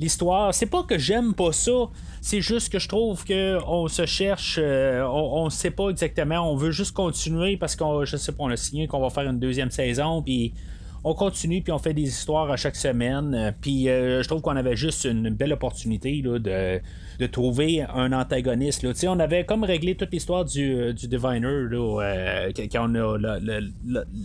l'histoire. 0.00 0.52
C'est 0.54 0.66
pas 0.66 0.82
que 0.82 0.98
j'aime 0.98 1.34
pas 1.34 1.52
ça, 1.52 1.88
c'est 2.20 2.42
juste 2.42 2.70
que 2.70 2.78
je 2.78 2.88
trouve 2.88 3.24
que 3.24 3.58
on 3.66 3.88
se 3.88 4.04
cherche, 4.04 4.60
on, 4.60 5.48
sait 5.48 5.70
pas 5.70 5.88
exactement, 5.88 6.50
on 6.50 6.56
veut 6.56 6.72
juste 6.72 6.92
continuer 6.92 7.56
parce 7.56 7.74
qu'on, 7.74 8.04
je 8.04 8.16
sais 8.16 8.32
pas, 8.32 8.44
on 8.44 8.50
a 8.50 8.56
signé 8.56 8.86
qu'on 8.86 9.00
va 9.00 9.10
faire 9.10 9.28
une 9.28 9.40
deuxième 9.40 9.70
saison, 9.70 10.22
puis 10.22 10.52
on 11.04 11.14
continue 11.14 11.62
puis 11.62 11.72
on 11.72 11.78
fait 11.78 11.94
des 11.94 12.02
histoires 12.08 12.50
à 12.50 12.56
chaque 12.56 12.76
semaine. 12.76 13.54
Puis 13.60 13.84
je 13.84 14.26
trouve 14.26 14.40
qu'on 14.40 14.56
avait 14.56 14.76
juste 14.76 15.04
une 15.04 15.30
belle 15.30 15.52
opportunité 15.52 16.22
de 16.22 17.26
trouver 17.26 17.82
un 17.82 18.12
antagoniste. 18.12 18.84
On 19.06 19.18
avait 19.18 19.44
comme 19.44 19.64
réglé 19.64 19.94
toute 19.94 20.12
l'histoire 20.12 20.44
du, 20.44 20.74
euh, 20.74 20.92
Diviner 20.92 21.66
là, 21.70 22.00
euh, 22.02 22.52
quand 22.72 22.90
on 22.90 22.94
a 22.94 23.28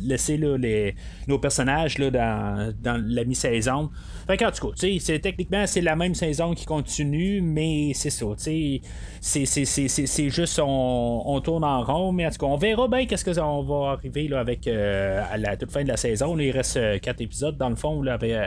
laissé 0.03 0.37
nos 1.27 1.39
personnages 1.39 1.97
dans, 1.97 2.73
la 2.83 3.23
mi-saison. 3.23 3.89
Fait 4.27 4.37
qu'en 4.37 4.51
tout 4.51 4.69
cas, 4.69 5.19
techniquement, 5.21 5.65
c'est 5.65 5.81
la 5.81 5.95
même 5.95 6.13
saison 6.15 6.53
qui 6.53 6.65
continue, 6.65 7.41
mais 7.41 7.91
c'est 7.93 8.09
ça. 8.09 8.27
C'est, 8.37 10.29
juste 10.29 10.59
on, 10.63 11.41
tourne 11.43 11.63
en 11.63 11.83
rond, 11.83 12.11
mais 12.11 12.25
en 12.27 12.29
tout 12.29 12.37
cas, 12.37 12.45
on 12.45 12.57
verra 12.57 12.87
bien 12.87 13.05
qu'est-ce 13.05 13.25
qu'on 13.25 13.63
va 13.63 13.91
arriver 13.91 14.29
avec 14.33 14.67
euh, 14.67 15.23
à 15.31 15.37
la 15.37 15.57
toute 15.57 15.71
fin 15.71 15.83
de 15.83 15.87
la 15.87 15.97
saison. 15.97 16.37
il 16.37 16.51
reste 16.51 16.68
reste 16.77 17.01
quatre 17.01 17.21
épisodes 17.21 17.57
dans 17.57 17.69
le 17.69 17.75
fond 17.75 18.03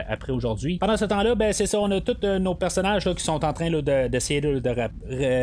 après 0.07 0.31
aujourd'hui. 0.31 0.77
Pendant 0.79 0.97
ce 0.97 1.05
temps-là, 1.05 1.35
ben, 1.35 1.53
c'est 1.53 1.65
ça, 1.65 1.79
on 1.79 1.91
a 1.91 2.01
tous 2.01 2.25
nos 2.39 2.55
personnages 2.55 3.05
qui 3.13 3.23
sont 3.23 3.43
en 3.43 3.53
train 3.53 3.69
d'essayer 3.81 4.41
de, 4.41 4.61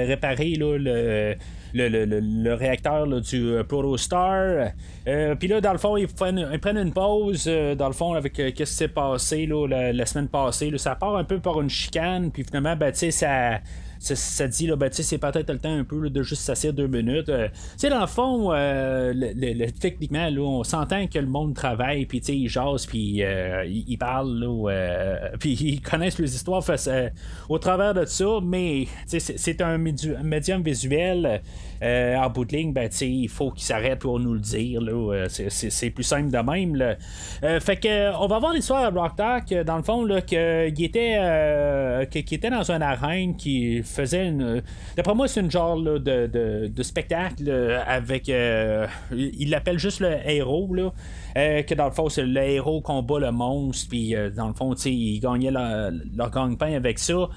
réparer 0.06 0.54
le 0.56 1.36
le, 1.74 2.54
réacteur 2.54 3.06
du 3.06 3.50
euh, 3.50 3.64
Protostar. 3.64 4.72
Euh, 5.06 5.34
puis 5.34 5.48
là, 5.48 5.60
dans 5.60 5.72
le 5.72 5.78
fond, 5.78 5.96
ils 5.96 6.08
prennent, 6.08 6.38
une 6.38 6.92
pause, 6.92 7.44
euh, 7.46 7.74
dans 7.74 7.86
le 7.86 7.92
fond, 7.92 8.14
avec 8.14 8.34
qu'est-ce 8.34 8.54
qui 8.54 8.66
s'est 8.66 8.88
passé 8.88 9.46
la, 9.46 10.06
semaine 10.06 10.28
passée. 10.28 10.72
ça 10.78 10.94
part 10.94 11.16
un 11.16 11.24
peu 11.24 11.38
par 11.38 11.60
une 11.60 11.70
chicane, 11.70 12.30
puis 12.30 12.44
finalement, 12.44 12.76
ben, 12.76 12.92
tu 12.92 12.98
sais, 12.98 13.10
ça 13.10 13.60
ça, 14.00 14.48
dit, 14.48 14.66
là, 14.66 14.76
ben, 14.76 14.88
c'est 14.90 15.18
peut-être 15.18 15.50
le 15.50 15.58
temps 15.58 15.76
un 15.76 15.84
peu 15.84 16.08
de 16.08 16.22
juste 16.22 16.42
s'asseoir 16.42 16.72
deux 16.72 16.86
minutes. 16.86 17.28
Euh, 17.28 17.48
dans 17.82 18.00
le 18.00 18.06
fond, 18.06 18.50
euh, 18.52 19.12
le, 19.14 19.70
techniquement, 19.72 20.28
là, 20.30 20.40
on 20.40 20.64
s'entend 20.64 21.06
que 21.06 21.18
le 21.18 21.26
monde 21.26 21.54
travaille, 21.54 22.06
puis 22.06 22.18
ils 22.18 22.48
jasent, 22.48 22.86
puis 22.86 23.22
euh, 23.22 23.64
ils, 23.66 23.98
parlent, 23.98 24.40
puis 25.38 25.52
ils 25.52 25.80
connaissent 25.82 26.18
les 26.18 26.34
histoires 26.34 26.64
au 27.48 27.58
travers 27.58 27.92
de 27.92 28.06
ça, 28.06 28.38
mais 28.42 28.86
c'est 29.06 29.60
un 29.60 29.76
médium 29.76 30.62
visuel. 30.62 31.42
en 31.82 32.30
bout 32.30 32.46
de 32.46 32.56
ligne, 32.56 32.72
ben, 32.72 32.88
il 33.02 33.28
faut 33.28 33.50
qu'il 33.50 33.64
s'arrête 33.64 33.98
pour 33.98 34.18
nous 34.18 34.32
le 34.32 34.40
dire. 34.40 34.80
c'est 35.28 35.90
plus 35.90 36.04
simple 36.04 36.30
de 36.30 36.38
même. 36.38 36.96
Fait 37.60 37.76
que 37.76 38.16
on 38.18 38.26
va 38.26 38.38
voir 38.38 38.54
l'histoire 38.54 38.84
à 38.84 38.88
Rock 38.88 39.16
Talk, 39.16 39.52
dans 39.66 39.76
le 39.76 39.82
fond, 39.82 40.06
qu'il 40.26 40.84
était, 40.84 42.06
était 42.14 42.50
dans 42.50 42.70
un 42.70 42.80
arène 42.80 43.36
qui 43.36 43.82
faisait 43.90 44.26
une. 44.26 44.62
D'après 44.96 45.14
moi, 45.14 45.28
c'est 45.28 45.40
une 45.40 45.50
genre 45.50 45.76
de, 45.76 46.82
spectacle 46.82 47.50
avec. 47.86 48.28
Euh, 48.28 48.86
il 49.12 49.50
l'appelle 49.50 49.78
juste 49.78 50.00
le 50.00 50.16
héros, 50.26 50.74
là. 50.74 50.92
Euh, 51.36 51.62
que 51.62 51.74
dans 51.74 51.84
le 51.84 51.92
fond, 51.92 52.08
c'est 52.08 52.24
le 52.24 52.40
héros 52.40 52.80
combat 52.80 53.20
le 53.20 53.30
monstre, 53.30 53.88
puis 53.88 54.16
euh, 54.16 54.30
dans 54.30 54.48
le 54.48 54.54
fond, 54.54 54.74
il 54.74 55.20
gagnait 55.20 55.52
leur, 55.52 55.92
leur 56.16 56.30
gagne-pain 56.30 56.74
avec 56.74 56.98
ça. 56.98 57.28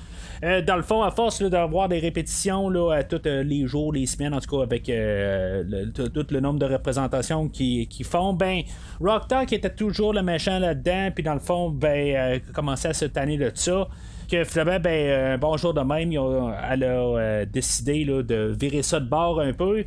dans 0.41 0.75
le 0.75 0.81
fond, 0.81 1.03
à 1.03 1.11
force 1.11 1.43
d'avoir 1.43 1.89
des 1.89 1.99
répétitions 1.99 2.69
là, 2.69 2.91
à 2.91 3.03
tous 3.03 3.21
les 3.25 3.67
jours, 3.67 3.93
les 3.93 4.07
semaines, 4.07 4.33
en 4.33 4.39
tout 4.39 4.57
cas, 4.57 4.63
avec 4.63 4.85
tout 4.85 6.25
le 6.31 6.39
nombre 6.39 6.59
de 6.59 6.65
représentations 6.65 7.49
qu'ils 7.49 8.05
font, 8.05 8.33
ben, 8.33 8.63
Rock 8.99 9.27
Talk 9.27 9.53
était 9.53 9.69
toujours 9.69 10.13
le 10.13 10.23
méchant 10.23 10.57
là-dedans, 10.57 11.09
puis 11.13 11.23
dans 11.23 11.35
le 11.35 11.39
fond, 11.39 11.69
ben, 11.69 12.41
commençait 12.53 12.89
à 12.89 12.93
se 12.93 13.05
tanner 13.05 13.37
de 13.37 13.51
ça 13.53 13.87
que 14.33 14.43
finalement, 14.45 14.79
ben, 14.79 14.89
euh, 14.89 15.37
bonjour 15.37 15.75
de 15.75 15.81
même, 15.81 16.11
elle 16.11 16.83
a 16.83 16.87
euh, 16.87 17.45
décidé 17.45 18.03
de 18.03 18.55
virer 18.59 18.81
ça 18.81 18.99
de 18.99 19.05
bord 19.07 19.39
un 19.39 19.53
peu. 19.53 19.85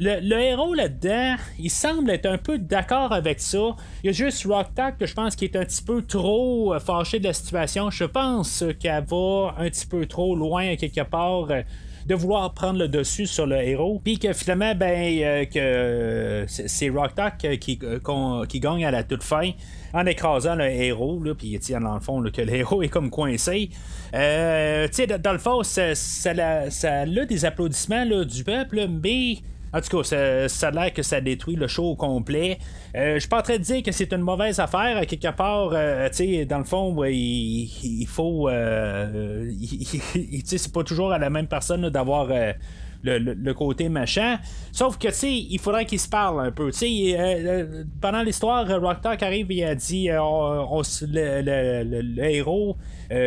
Le, 0.00 0.40
héros 0.40 0.72
là-dedans, 0.72 1.36
il 1.58 1.70
semble 1.70 2.10
être 2.10 2.24
un 2.24 2.38
peu 2.38 2.56
d'accord 2.56 3.12
avec 3.12 3.38
ça. 3.38 3.76
Il 4.02 4.06
y 4.06 4.08
a 4.08 4.12
juste 4.12 4.46
Rock 4.46 4.68
que 4.98 5.04
je 5.04 5.12
pense 5.12 5.36
qui 5.36 5.44
est 5.44 5.56
un 5.56 5.64
petit 5.66 5.82
peu 5.82 6.00
trop 6.00 6.72
euh, 6.72 6.80
fâché 6.80 7.18
de 7.18 7.24
la 7.24 7.34
situation. 7.34 7.90
Je 7.90 8.04
pense 8.04 8.64
qu'elle 8.80 9.04
va 9.04 9.54
un 9.58 9.68
petit 9.68 9.86
peu 9.86 10.06
trop 10.06 10.34
loin 10.34 10.74
quelque 10.76 11.02
part 11.02 11.48
de 12.06 12.14
vouloir 12.14 12.52
prendre 12.54 12.78
le 12.78 12.88
dessus 12.88 13.26
sur 13.26 13.46
le 13.46 13.56
héros. 13.56 14.00
Puis 14.02 14.18
que 14.18 14.32
finalement, 14.32 14.74
ben, 14.74 15.46
que 15.46 16.44
c'est 16.48 16.88
Rock 16.88 17.12
qui, 17.60 17.78
qui 18.48 18.60
gagne 18.60 18.84
à 18.84 18.90
la 18.90 19.02
toute 19.02 19.22
fin 19.22 19.50
en 19.94 20.06
écrasant 20.06 20.54
le 20.54 20.64
héros, 20.64 21.22
là, 21.22 21.34
puis 21.34 21.58
dans 21.70 21.94
le 21.94 22.00
fond 22.00 22.22
que 22.22 22.42
le 22.42 22.54
héros 22.54 22.82
est 22.82 22.88
comme 22.88 23.10
coincé. 23.10 23.70
Euh, 24.14 24.88
dans 25.20 25.32
le 25.32 25.38
fond, 25.38 25.62
ça, 25.62 25.94
ça, 25.94 26.30
a 26.30 27.06
des 27.26 27.44
applaudissements 27.44 28.06
du 28.24 28.44
peuple, 28.44 28.86
mais 28.88 29.38
en 29.72 29.80
tout 29.80 30.02
cas, 30.02 30.48
ça, 30.48 30.68
a 30.68 30.70
l'air 30.70 30.92
que 30.92 31.02
ça 31.02 31.20
détruit 31.20 31.56
le 31.56 31.66
show 31.66 31.84
au 31.84 31.96
complet. 31.96 32.58
Euh, 32.94 33.14
je 33.14 33.20
suis 33.20 33.28
pas 33.28 33.38
en 33.38 33.42
train 33.42 33.56
de 33.56 33.62
dire 33.62 33.82
que 33.82 33.90
c'est 33.90 34.12
une 34.12 34.20
mauvaise 34.20 34.60
affaire. 34.60 35.06
Quelque 35.06 35.34
part, 35.34 35.70
euh, 35.72 36.08
dans 36.46 36.58
le 36.58 36.64
fond, 36.64 37.04
il, 37.04 38.06
faut. 38.06 38.48
Euh, 38.48 39.50
c'est 40.44 40.72
pas 40.72 40.84
toujours 40.84 41.12
à 41.12 41.18
la 41.18 41.30
même 41.30 41.46
personne 41.46 41.88
d'avoir 41.88 42.28
le, 43.02 43.52
côté 43.52 43.88
machin. 43.88 44.38
Sauf 44.70 44.98
que, 44.98 45.08
tu 45.08 45.14
sais, 45.14 45.32
il 45.32 45.58
faudrait 45.58 45.86
qu'ils 45.86 46.00
se 46.00 46.08
parlent 46.08 46.46
un 46.46 46.50
peu. 46.50 46.70
Tu 46.70 46.78
sais, 46.78 47.18
euh, 47.18 47.22
euh, 47.22 47.84
pendant 48.00 48.22
l'histoire, 48.22 48.66
Rocktalk 48.68 49.22
arrive 49.22 49.50
et 49.50 49.64
a 49.64 49.74
dit 49.74 50.10
euh, 50.10 50.18
le, 51.02 52.24
héros, 52.24 52.76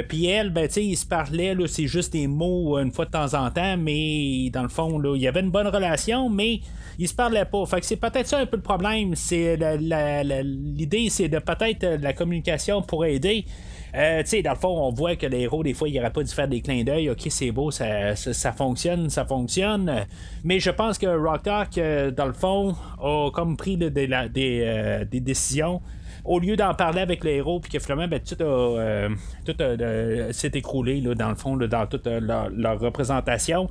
puis 0.07 0.25
elle, 0.25 0.49
ben, 0.49 0.67
tu 0.67 0.73
sais, 0.73 0.85
ils 0.85 0.95
se 0.95 1.05
parlaient, 1.05 1.55
c'est 1.67 1.87
juste 1.87 2.13
des 2.13 2.27
mots 2.27 2.77
une 2.79 2.91
fois 2.91 3.05
de 3.05 3.11
temps 3.11 3.33
en 3.33 3.51
temps, 3.51 3.77
mais 3.77 4.49
dans 4.51 4.63
le 4.63 4.69
fond, 4.69 5.01
il 5.13 5.21
y 5.21 5.27
avait 5.27 5.41
une 5.41 5.51
bonne 5.51 5.67
relation, 5.67 6.29
mais 6.29 6.61
ils 6.97 7.07
se 7.07 7.13
parlaient 7.13 7.45
pas. 7.45 7.65
Fait 7.65 7.79
que 7.79 7.85
c'est 7.85 7.97
peut-être 7.97 8.27
ça 8.27 8.39
un 8.39 8.45
peu 8.45 8.57
le 8.57 8.63
problème. 8.63 9.15
C'est 9.15 9.57
l'idée, 9.77 11.09
c'est 11.09 11.27
de 11.27 11.39
peut-être 11.39 11.85
la 12.01 12.13
communication 12.13 12.81
pour 12.81 13.05
aider. 13.05 13.45
Euh, 13.95 14.21
tu 14.23 14.29
sais, 14.29 14.41
dans 14.41 14.51
le 14.51 14.57
fond, 14.57 14.77
on 14.77 14.91
voit 14.91 15.15
que 15.15 15.25
les 15.25 15.41
héros, 15.41 15.63
des 15.63 15.73
fois, 15.73 15.87
il 15.87 15.95
n'aurait 15.95 16.11
pas 16.11 16.23
dû 16.23 16.33
faire 16.33 16.47
des 16.47 16.61
clins 16.61 16.83
d'œil. 16.83 17.09
Ok, 17.09 17.21
c'est 17.29 17.51
beau, 17.51 17.71
ça, 17.71 18.15
ça, 18.15 18.51
fonctionne, 18.51 19.09
ça 19.09 19.25
fonctionne. 19.25 20.05
Mais 20.43 20.59
je 20.59 20.69
pense 20.69 20.97
que 20.97 21.07
Rock 21.07 21.47
euh, 21.77 22.11
dans 22.11 22.25
le 22.25 22.33
fond, 22.33 22.75
a 23.01 23.29
comme 23.31 23.55
pris 23.55 23.77
des, 23.77 23.91
euh, 24.11 25.05
des 25.05 25.19
décisions 25.19 25.81
au 26.25 26.39
lieu 26.39 26.55
d'en 26.55 26.73
parler 26.73 27.01
avec 27.01 27.23
les 27.23 27.35
héros, 27.35 27.59
puis 27.59 27.71
que 27.71 27.79
finalement, 27.79 28.07
ben, 28.07 28.19
tout, 28.19 28.35
tout 28.35 29.63
s'est 30.31 30.51
écroulé 30.55 30.99
là, 30.99 31.13
dans 31.13 31.29
le 31.29 31.35
fond, 31.35 31.55
dans 31.55 31.85
toute 31.85 32.07
leur, 32.07 32.79
représentation. 32.79 33.69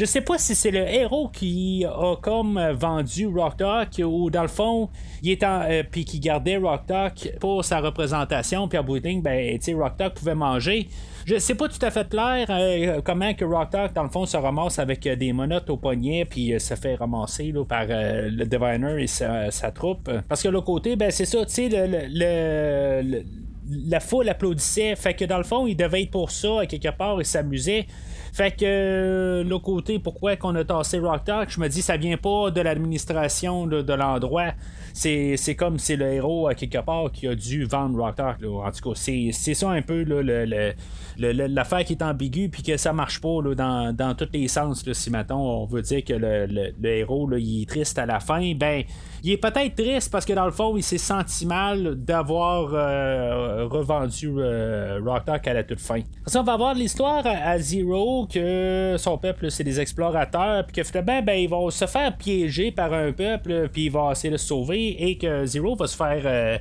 Je 0.00 0.06
sais 0.06 0.22
pas 0.22 0.38
si 0.38 0.54
c'est 0.54 0.70
le 0.70 0.88
héros 0.88 1.28
qui 1.28 1.84
a 1.84 2.16
comme 2.16 2.58
vendu 2.72 3.26
Rock 3.26 3.58
Talk 3.58 4.00
ou 4.02 4.30
dans 4.30 4.40
le 4.40 4.48
fond, 4.48 4.88
il 5.22 5.30
est 5.30 5.42
euh, 5.42 5.82
puis 5.90 6.06
qui 6.06 6.20
gardait 6.20 6.56
Rock 6.56 6.86
Talk 6.86 7.34
pour 7.38 7.62
sa 7.66 7.80
représentation, 7.80 8.66
puis 8.66 8.78
à 8.78 8.82
bout 8.82 8.98
ben, 8.98 9.58
Rock 9.76 9.98
Talk 9.98 10.14
pouvait 10.14 10.34
manger. 10.34 10.88
Je 11.26 11.38
sais 11.38 11.54
pas 11.54 11.68
tout 11.68 11.84
à 11.84 11.90
fait 11.90 12.08
clair 12.08 12.46
euh, 12.48 13.02
comment 13.04 13.34
que 13.34 13.44
Rock 13.44 13.68
Talk, 13.68 13.92
dans 13.92 14.04
le 14.04 14.08
fond, 14.08 14.24
se 14.24 14.38
ramasse 14.38 14.78
avec 14.78 15.06
euh, 15.06 15.16
des 15.16 15.34
monotes 15.34 15.68
au 15.68 15.76
poignet, 15.76 16.24
puis 16.24 16.58
se 16.58 16.76
fait 16.76 16.94
ramasser 16.94 17.52
là, 17.52 17.66
par 17.66 17.84
le 17.86 18.44
Diviner 18.46 19.02
et 19.02 19.06
sa, 19.06 19.70
troupe. 19.70 20.10
Parce 20.26 20.42
que 20.42 20.48
l'autre 20.48 20.64
côté, 20.64 20.96
ben, 20.96 21.10
c'est 21.10 21.26
ça, 21.26 21.44
tu 21.44 21.52
sais, 21.52 21.68
le, 21.68 23.22
la 23.70 24.00
foule 24.00 24.28
applaudissait. 24.28 24.96
Fait 24.96 25.14
que 25.14 25.24
dans 25.24 25.38
le 25.38 25.44
fond, 25.44 25.66
il 25.66 25.76
devait 25.76 26.02
être 26.02 26.10
pour 26.10 26.30
ça, 26.30 26.60
à 26.60 26.66
quelque 26.66 26.90
part, 26.90 27.20
il 27.20 27.24
s'amusait. 27.24 27.86
Fait 28.32 28.52
que 28.52 28.64
euh, 28.64 29.44
l'autre 29.44 29.64
côté, 29.64 29.98
pourquoi 29.98 30.36
qu'on 30.36 30.54
a 30.54 30.64
tassé 30.64 30.98
Rock 30.98 31.24
Talk, 31.24 31.50
je 31.50 31.60
me 31.60 31.68
dis 31.68 31.82
ça 31.82 31.96
vient 31.96 32.16
pas 32.16 32.50
de 32.50 32.60
l'administration 32.60 33.66
de, 33.66 33.92
l'endroit. 33.92 34.52
C'est, 34.92 35.36
comme 35.56 35.78
c'est 35.78 35.96
le 35.96 36.12
héros 36.12 36.48
à 36.48 36.54
quelque 36.54 36.78
part 36.78 37.10
qui 37.12 37.26
a 37.26 37.34
dû 37.34 37.64
vendre 37.64 37.98
Rock 37.98 38.16
Talk. 38.16 38.36
En 38.44 38.70
tout 38.70 38.90
cas, 38.90 38.94
c'est, 38.94 39.32
ça 39.32 39.70
un 39.70 39.82
peu 39.82 40.02
le, 40.02 40.74
l'affaire 41.18 41.84
qui 41.84 41.94
est 41.94 42.02
ambiguë 42.02 42.48
puis 42.48 42.62
que 42.62 42.76
ça 42.76 42.92
marche 42.92 43.20
pas 43.20 43.40
dans, 43.56 43.94
dans 43.94 44.14
tous 44.14 44.28
les 44.32 44.48
sens. 44.48 44.84
si 44.92 45.10
maintenant 45.10 45.40
on 45.40 45.66
veut 45.66 45.82
dire 45.82 46.04
que 46.04 46.14
le, 46.14 46.72
héros 46.82 47.28
il 47.36 47.62
est 47.62 47.68
triste 47.68 47.98
à 47.98 48.06
la 48.06 48.20
fin, 48.20 48.54
ben 48.54 48.84
il 49.22 49.32
est 49.32 49.36
peut-être 49.36 49.74
triste 49.74 50.10
parce 50.10 50.24
que 50.24 50.32
dans 50.32 50.46
le 50.46 50.50
fond, 50.50 50.76
il 50.76 50.82
s'est 50.82 50.98
senti 50.98 51.46
mal 51.46 51.96
d'avoir 51.96 52.70
euh, 52.72 53.59
revendu 53.66 54.30
euh, 54.38 55.00
Rock 55.04 55.24
Talk 55.24 55.46
à 55.46 55.54
la 55.54 55.64
toute 55.64 55.80
fin. 55.80 56.00
Ça, 56.26 56.40
on 56.40 56.44
va 56.44 56.56
voir 56.56 56.74
l'histoire 56.74 57.24
à 57.26 57.58
Zero 57.58 58.26
que 58.26 58.96
son 58.98 59.18
peuple, 59.18 59.50
c'est 59.50 59.64
des 59.64 59.80
explorateurs, 59.80 60.64
puis 60.66 60.76
que 60.76 60.84
finalement, 60.84 61.22
ben, 61.22 61.34
ils 61.34 61.48
vont 61.48 61.70
se 61.70 61.86
faire 61.86 62.16
piéger 62.16 62.70
par 62.70 62.92
un 62.92 63.12
peuple, 63.12 63.68
puis 63.72 63.86
ils 63.86 63.92
vont 63.92 64.10
essayer 64.10 64.30
de 64.30 64.36
se 64.36 64.46
sauver, 64.46 65.08
et 65.08 65.18
que 65.18 65.46
Zero 65.46 65.74
va 65.74 65.86
se 65.86 65.96
faire. 65.96 66.22
Euh, 66.24 66.58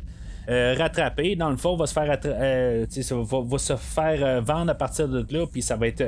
rattraper. 0.80 1.36
Dans 1.36 1.52
le 1.52 1.58
fond, 1.58 1.76
va 1.76 1.86
se 1.86 1.94
faire, 1.94 2.08
va, 2.08 3.58
se 3.60 3.76
faire 3.76 4.42
vendre 4.42 4.72
à 4.72 4.74
partir 4.74 5.08
de 5.08 5.24
là, 5.30 5.46
puis 5.46 5.62
ça 5.62 5.76
va 5.76 5.86
être 5.86 6.02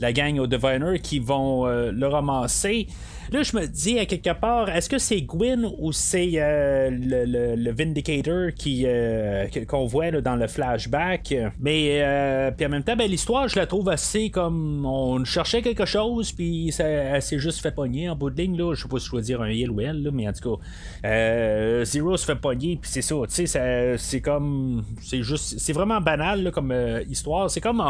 la 0.00 0.12
gang 0.12 0.38
au 0.38 0.46
Diviner 0.46 0.98
qui 1.00 1.18
vont 1.18 1.66
le 1.66 2.06
ramasser. 2.06 2.88
Là, 3.32 3.42
je 3.42 3.56
me 3.56 3.66
dis 3.66 3.98
à 3.98 4.06
quelque 4.06 4.32
part, 4.38 4.68
est-ce 4.68 4.88
que 4.88 4.98
c'est 4.98 5.22
Gwyn 5.22 5.70
ou 5.78 5.92
c'est 5.92 6.32
euh, 6.34 6.90
le, 6.90 7.72
Vindicator 7.72 8.52
qui 8.54 8.84
euh, 8.86 9.46
qu'on 9.66 9.86
voit 9.86 10.10
dans 10.10 10.36
le 10.36 10.46
flashback? 10.46 11.34
Mais 11.58 12.02
euh, 12.02 12.50
puis 12.50 12.66
en 12.66 12.68
même 12.68 12.82
temps, 12.82 12.96
ben, 12.96 13.10
l'histoire, 13.10 13.48
je 13.48 13.56
la 13.58 13.66
trouve 13.66 13.88
assez 13.88 14.30
comme 14.30 14.84
on 14.84 15.24
cherchait 15.24 15.62
quelque 15.62 15.86
chose, 15.86 16.32
puis 16.32 16.70
ça, 16.70 16.84
elle 16.84 17.22
s'est 17.22 17.38
juste 17.38 17.60
fait 17.60 17.72
pogner 17.72 18.08
en 18.10 18.16
bout 18.16 18.30
de 18.30 18.40
ligne. 18.40 18.56
Là. 18.58 18.74
Je 18.74 18.82
sais 18.82 18.88
pas 18.88 18.98
si 18.98 19.06
je 19.06 19.10
dois 19.10 19.22
dire 19.22 19.40
un 19.40 19.50
il 19.50 19.70
ou 19.70 19.80
elle, 19.80 20.10
mais 20.12 20.28
en 20.28 20.32
tout 20.32 20.58
cas, 21.02 21.84
Zero 21.84 22.16
se 22.16 22.26
fait 22.26 22.36
pogner, 22.36 22.78
puis 22.80 22.90
c'est 22.90 23.02
ça. 23.02 23.16
Tu 23.28 23.46
sais, 23.46 23.96
c'est 23.96 24.20
comme. 24.20 24.84
C'est 25.02 25.22
juste. 25.22 25.58
C'est 25.58 25.72
vraiment 25.72 26.00
banal 26.00 26.50
comme 26.52 26.74
histoire. 27.08 27.50
C'est 27.50 27.60
comme 27.60 27.82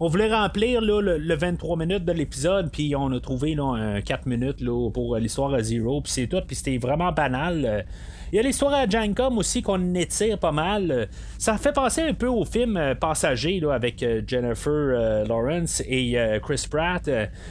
on 0.00 0.08
voulait 0.08 0.32
remplir 0.32 0.80
le, 0.80 1.34
23 1.34 1.76
minutes 1.76 2.04
de 2.04 2.12
l'épisode, 2.12 2.70
puis 2.70 2.94
on 2.96 3.10
a 3.12 3.20
trouvé 3.20 3.54
là, 3.54 4.00
4 4.04 4.26
minutes 4.26 4.64
pour 4.92 5.16
l'histoire 5.16 5.54
à 5.54 5.62
Zero, 5.62 6.00
puis 6.00 6.12
c'est 6.12 6.26
tout, 6.26 6.40
puis 6.46 6.56
c'était 6.56 6.78
vraiment 6.78 7.12
banal. 7.12 7.86
Il 8.32 8.36
y 8.36 8.38
a 8.40 8.42
l'histoire 8.42 8.74
à 8.74 8.88
Jancom 8.88 9.38
aussi 9.38 9.62
qu'on 9.62 9.94
étire 9.94 10.38
pas 10.38 10.50
mal. 10.50 11.08
Ça 11.38 11.56
fait 11.58 11.72
penser 11.72 12.02
un 12.02 12.12
peu 12.12 12.26
au 12.26 12.44
film 12.44 12.76
euh, 12.76 12.96
Passager 12.96 13.60
là, 13.60 13.72
avec 13.72 14.02
euh, 14.02 14.20
Jennifer 14.26 14.72
euh, 14.72 15.24
Lawrence 15.26 15.80
et 15.86 16.16
Chris 16.42 16.66
Pratt, 16.68 17.08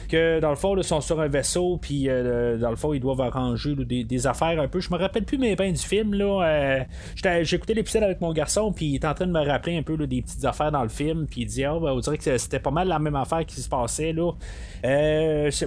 que 0.08 0.40
dans 0.40 0.50
le 0.50 0.56
fond, 0.56 0.76
ils 0.76 0.84
sont 0.84 1.00
sur 1.00 1.20
un 1.20 1.28
vaisseau, 1.28 1.78
puis 1.80 2.06
dans 2.06 2.70
le 2.70 2.76
fond, 2.76 2.92
ils 2.92 3.00
doivent 3.00 3.20
arranger 3.20 3.74
des, 3.74 4.26
affaires 4.26 4.60
un 4.60 4.68
peu. 4.68 4.80
Je 4.80 4.90
me 4.90 4.98
rappelle 4.98 5.24
plus 5.24 5.38
mes 5.38 5.56
bains 5.56 5.70
du 5.70 5.78
film. 5.82 6.14
là 6.14 6.84
J'ai 7.14 7.56
écouté 7.56 7.74
l'épisode 7.74 8.02
avec 8.02 8.20
mon 8.20 8.32
garçon, 8.32 8.72
puis 8.72 8.86
il 8.86 8.94
est 8.96 9.04
en 9.04 9.14
train 9.14 9.26
de 9.26 9.32
me 9.32 9.44
rappeler 9.44 9.78
un 9.78 9.82
peu 9.82 9.96
des 10.06 10.22
petites 10.22 10.44
affaires 10.44 10.72
dans 10.72 10.82
le 10.82 10.88
film, 10.88 11.26
puis 11.26 11.42
il 11.42 11.46
dit, 11.46 11.66
oh, 11.66 11.80
ben, 11.80 11.92
on 11.92 12.00
dirait 12.00 12.18
que 12.18 12.36
c'était 12.38 12.60
pas 12.60 12.70
mal 12.70 12.88
la 12.88 12.98
même 12.98 13.16
affaire 13.16 13.44
qui 13.46 13.60
se 13.60 13.68
passait. 13.68 14.12
Là. 14.12 14.32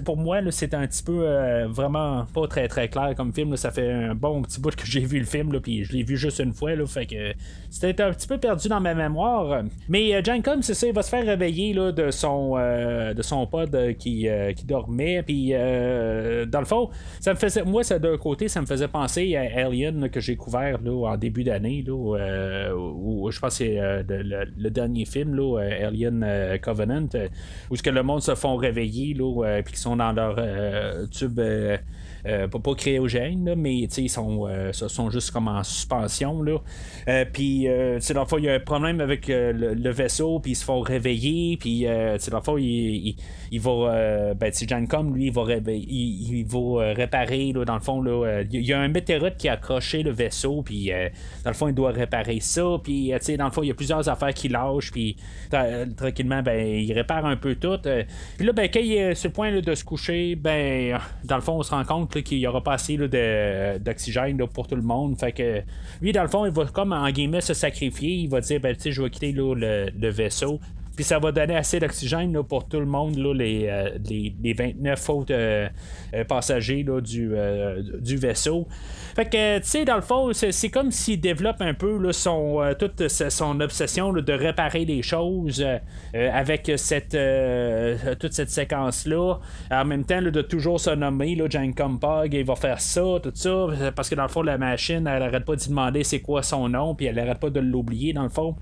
Pour 0.03 0.17
moi, 0.17 0.39
c'était 0.51 0.77
un 0.77 0.87
petit 0.87 1.03
peu 1.03 1.65
vraiment 1.67 2.25
pas 2.33 2.47
très 2.47 2.67
très 2.67 2.89
clair 2.89 3.13
comme 3.15 3.33
film. 3.33 3.55
Ça 3.55 3.71
fait 3.71 3.91
un 3.91 4.15
bon 4.15 4.41
petit 4.41 4.59
bout 4.59 4.75
que 4.75 4.85
j'ai 4.85 4.98
vu 5.05 5.19
le 5.19 5.25
film, 5.25 5.51
là, 5.51 5.59
puis 5.59 5.83
je 5.83 5.93
l'ai 5.93 6.03
vu 6.03 6.17
juste 6.17 6.39
une 6.39 6.53
fois. 6.53 6.75
Là, 6.75 6.85
fait 6.85 7.05
que 7.05 7.33
c'était 7.69 8.01
un 8.03 8.11
petit 8.11 8.27
peu 8.27 8.37
perdu 8.37 8.67
dans 8.67 8.81
ma 8.81 8.93
mémoire. 8.93 9.63
Mais 9.87 10.15
euh, 10.15 10.21
Com, 10.43 10.61
c'est 10.61 10.73
ça, 10.73 10.87
il 10.87 10.93
va 10.93 11.01
se 11.01 11.09
faire 11.09 11.25
réveiller 11.25 11.73
là, 11.73 11.91
de 11.91 12.11
son 12.11 12.55
de 12.55 13.21
son 13.21 13.45
pod 13.47 13.75
qui, 13.97 14.27
qui 14.55 14.65
dormait. 14.65 15.23
Puis 15.23 15.49
dans 15.51 16.59
le 16.59 16.65
fond, 16.65 16.89
ça 17.19 17.33
me 17.33 17.37
faisait. 17.37 17.63
Moi, 17.63 17.83
ça 17.83 17.99
d'un 17.99 18.17
côté, 18.17 18.47
ça 18.47 18.61
me 18.61 18.65
faisait 18.65 18.87
penser 18.87 19.35
à 19.35 19.65
Alien 19.65 20.09
que 20.09 20.19
j'ai 20.19 20.35
couvert 20.35 20.79
là, 20.81 21.09
en 21.09 21.17
début 21.17 21.43
d'année. 21.43 21.83
Là, 21.85 22.73
où, 22.75 23.29
je 23.31 23.39
pense 23.39 23.57
que 23.57 23.65
c'est 23.65 24.03
le, 24.07 24.69
dernier 24.69 25.05
film, 25.05 25.35
là, 25.35 25.59
Alien 25.59 26.25
Covenant, 26.61 27.07
où 27.69 27.75
ce 27.75 27.83
que 27.83 27.89
le 27.89 28.03
monde 28.03 28.21
se 28.21 28.35
font 28.35 28.55
réveiller 28.55 29.15
euh, 29.19 29.61
puis 29.63 29.73
qui 29.73 29.79
sont 29.79 29.95
dans 29.95 30.11
leur 30.11 30.35
euh, 30.37 31.05
tube 31.07 31.39
euh, 31.39 31.77
euh, 32.25 32.47
pas, 32.47 32.59
pas 32.59 32.75
cryogène, 32.75 33.53
mais 33.55 33.77
ils 33.77 34.09
sont, 34.09 34.47
euh, 34.47 34.71
sont 34.89 35.09
juste 35.09 35.31
comme 35.31 35.47
en 35.47 35.63
suspension. 35.63 36.41
Là. 36.41 36.57
Euh, 37.07 37.25
puis, 37.31 37.65
dans 37.65 38.21
le 38.21 38.27
fond, 38.27 38.37
il 38.37 38.45
y 38.45 38.49
a 38.49 38.53
un 38.53 38.59
problème 38.59 39.01
avec 39.01 39.27
le, 39.27 39.89
vaisseau, 39.89 40.39
puis 40.39 40.51
ils 40.51 40.55
se 40.55 40.63
font 40.63 40.81
réveiller, 40.81 41.57
puis, 41.57 41.83
dans 41.83 42.37
le 42.37 42.43
fond, 42.43 42.57
il, 42.57 43.15
il, 43.51 43.59
va. 43.59 44.33
ben, 44.35 44.51
Jancom, 44.53 45.15
lui, 45.15 45.27
il 45.27 45.33
va, 45.33 45.43
il, 45.67 46.45
va 46.45 46.93
réparer, 46.93 47.51
là, 47.53 47.65
dans 47.65 47.75
le 47.75 47.81
fond, 47.81 48.01
là, 48.01 48.43
il 48.51 48.65
y 48.65 48.73
a 48.73 48.79
un 48.79 48.87
météorite 48.87 49.37
qui 49.37 49.47
a 49.49 49.53
accroché 49.53 50.03
le 50.03 50.11
vaisseau, 50.11 50.61
puis, 50.61 50.91
dans 51.43 51.49
le 51.49 51.55
fond, 51.55 51.67
il 51.67 51.75
doit 51.75 51.91
réparer 51.91 52.39
ça, 52.39 52.63
puis, 52.83 53.11
dans 53.37 53.45
le 53.45 53.51
fond, 53.51 53.63
il 53.63 53.67
y 53.67 53.71
a 53.71 53.75
plusieurs 53.75 54.07
affaires 54.07 54.33
qui 54.33 54.49
lâchent, 54.49 54.91
puis, 54.91 55.15
tranquillement, 55.97 56.41
ben, 56.41 56.59
il 56.65 56.93
répare 56.93 57.25
un 57.25 57.37
peu 57.37 57.55
tout. 57.55 57.79
puis 58.37 58.45
là, 58.45 58.53
ben, 58.53 58.69
quand 58.71 58.79
il 58.79 58.93
est 58.93 59.15
sur 59.15 59.29
le 59.29 59.33
point 59.33 59.59
de 59.59 59.75
se 59.75 59.83
coucher, 59.83 60.35
ben, 60.35 60.99
dans 61.23 61.35
le 61.35 61.41
fond, 61.41 61.53
on 61.53 61.63
se 61.63 61.71
rend 61.71 61.83
compte 61.83 62.21
qu'il 62.23 62.37
n'y 62.37 62.47
aura 62.47 62.63
pas 62.63 62.73
assez 62.73 62.97
d'oxygène 62.97 64.37
pour 64.47 64.67
tout 64.67 64.75
le 64.79 64.85
monde. 64.85 65.19
Fait 65.19 65.31
que 65.31 65.61
lui, 66.01 66.11
dans 66.11 66.23
le 66.23 66.27
fond, 66.27 66.45
il 66.45 66.51
va 66.51 66.65
comme 66.65 66.93
en 66.93 67.09
guillemets 67.09 67.41
se 67.41 67.53
sacrifier. 67.53 68.09
Il 68.09 68.29
va 68.29 68.41
dire 68.41 68.59
ben, 68.59 68.75
tu 68.75 68.83
sais, 68.83 68.91
je 68.91 69.01
vais 69.01 69.09
quitter 69.09 69.31
le, 69.31 70.09
vaisseau. 70.09 70.59
Puis 70.99 71.05
ça 71.05 71.17
va 71.17 71.31
donner 71.31 71.55
assez 71.55 71.79
d'oxygène 71.79 72.43
pour 72.43 72.67
tout 72.67 72.81
le 72.81 72.85
monde, 72.85 73.15
là, 73.15 73.33
les, 73.33 73.67
euh, 73.69 73.97
les, 74.09 74.51
29 74.51 75.09
autres 75.09 75.33
euh, 75.33 75.69
euh, 76.13 76.25
passagers 76.25 76.83
du, 76.83 77.31
du 78.01 78.17
vaisseau. 78.17 78.67
Fait 79.15 79.23
que, 79.23 79.59
tu 79.59 79.65
sais, 79.65 79.85
dans 79.85 79.95
le 79.95 80.01
fond, 80.01 80.33
c'est 80.33 80.69
comme 80.69 80.91
s'il 80.91 81.21
développe 81.21 81.61
un 81.61 81.73
peu 81.73 81.97
là, 81.97 82.11
son, 82.11 82.75
toute 82.77 83.07
son 83.07 83.61
obsession 83.61 84.11
de 84.11 84.33
réparer 84.33 84.83
les 84.83 85.01
choses 85.01 85.65
avec 86.13 86.69
cette, 86.75 87.17
toute 88.19 88.33
cette 88.33 88.49
séquence-là. 88.49 89.35
En 89.71 89.85
même 89.85 90.03
temps, 90.03 90.21
de 90.21 90.41
toujours 90.41 90.81
se 90.81 90.89
nommer, 90.89 91.35
là, 91.35 91.45
Jane 91.49 91.73
Compog, 91.73 92.33
il 92.33 92.43
va 92.43 92.57
faire 92.57 92.81
ça, 92.81 93.05
tout 93.23 93.31
ça. 93.33 93.67
Parce 93.95 94.09
que 94.09 94.15
dans 94.15 94.23
le 94.23 94.29
fond, 94.29 94.41
la 94.41 94.57
machine, 94.57 95.07
elle 95.07 95.23
arrête 95.23 95.45
pas 95.45 95.55
de 95.55 95.63
demander 95.65 96.03
c'est 96.03 96.19
quoi 96.19 96.43
son 96.43 96.67
nom, 96.67 96.93
puis 96.93 97.05
elle 97.05 97.19
arrête 97.19 97.39
pas 97.39 97.49
de 97.49 97.61
l'oublier, 97.61 98.11
dans 98.11 98.23
le 98.23 98.29
fond. 98.29 98.57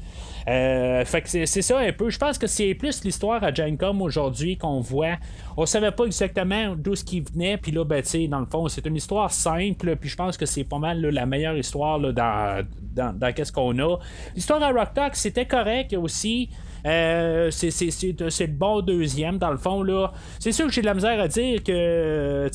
Euh, 0.47 1.03
fait 1.03 1.21
que 1.21 1.45
c'est 1.45 1.61
ça 1.61 1.79
un 1.79 1.91
peu. 1.91 2.09
Je 2.09 2.17
pense 2.17 2.37
que 2.37 2.47
c'est 2.47 2.73
plus 2.73 3.03
l'histoire 3.03 3.43
à 3.43 3.53
Gencom 3.53 4.01
aujourd'hui 4.01 4.57
qu'on 4.57 4.79
voit. 4.79 5.17
On 5.57 5.65
savait 5.65 5.91
pas 5.91 6.05
exactement 6.05 6.73
d'où 6.75 6.95
ce 6.95 7.03
qui 7.03 7.19
venait, 7.19 7.57
puis 7.57 7.71
là, 7.71 7.83
ben, 7.83 8.01
tu 8.01 8.27
dans 8.27 8.39
le 8.39 8.45
fond, 8.45 8.67
c'est 8.69 8.85
une 8.85 8.95
histoire 8.95 9.31
simple, 9.31 9.95
puis 9.97 10.09
je 10.09 10.15
pense 10.15 10.37
que 10.37 10.45
c'est 10.45 10.63
pas 10.63 10.79
mal 10.79 11.01
la 11.01 11.25
meilleure 11.25 11.57
histoire 11.57 11.99
là, 11.99 12.11
dans, 12.13 12.65
dans, 12.93 13.33
qu'est-ce 13.33 13.51
qu'on 13.51 13.77
a. 13.79 13.97
L'histoire 14.35 14.63
à 14.63 14.71
Rock 14.71 14.93
Talk, 14.93 15.15
c'était 15.15 15.45
correct 15.45 15.93
aussi. 15.93 16.49
Euh, 16.87 17.51
c'est, 17.51 17.69
le 17.69 18.47
bon 18.47 18.81
deuxième, 18.81 19.37
dans 19.37 19.51
le 19.51 19.57
fond. 19.57 19.83
là 19.83 20.11
C'est 20.39 20.51
sûr 20.51 20.67
que 20.67 20.71
j'ai 20.71 20.81
de 20.81 20.85
la 20.85 20.93
misère 20.93 21.19
à 21.19 21.27
dire 21.27 21.63
que 21.63 22.49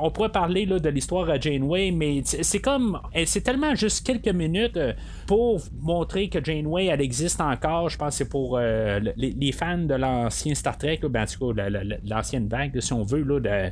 on 0.00 0.10
pourrait 0.10 0.30
parler 0.30 0.66
là, 0.66 0.78
de 0.78 0.88
l'histoire 0.88 1.28
à 1.30 1.40
Janeway, 1.40 1.90
mais 1.90 2.22
c'est 2.24 2.60
comme. 2.60 3.00
C'est 3.24 3.40
tellement 3.40 3.74
juste 3.74 4.06
quelques 4.06 4.28
minutes 4.28 4.76
euh, 4.76 4.92
pour 5.26 5.60
montrer 5.80 6.28
que 6.28 6.42
Janeway, 6.42 6.86
elle 6.86 7.00
existe 7.00 7.40
encore. 7.40 7.88
Je 7.88 7.96
pense 7.96 8.10
que 8.10 8.24
c'est 8.24 8.28
pour 8.28 8.58
euh, 8.58 9.00
les, 9.16 9.52
fans 9.52 9.78
de 9.78 9.94
l'ancien 9.94 10.54
Star 10.54 10.76
Trek, 10.76 11.00
ben, 11.08 11.22
en 11.22 11.26
tout 11.26 11.54
cas, 11.54 11.68
l'ancienne 12.04 12.48
vague, 12.48 12.78
si 12.80 12.92
on 12.92 13.02
veut, 13.02 13.22
là, 13.22 13.70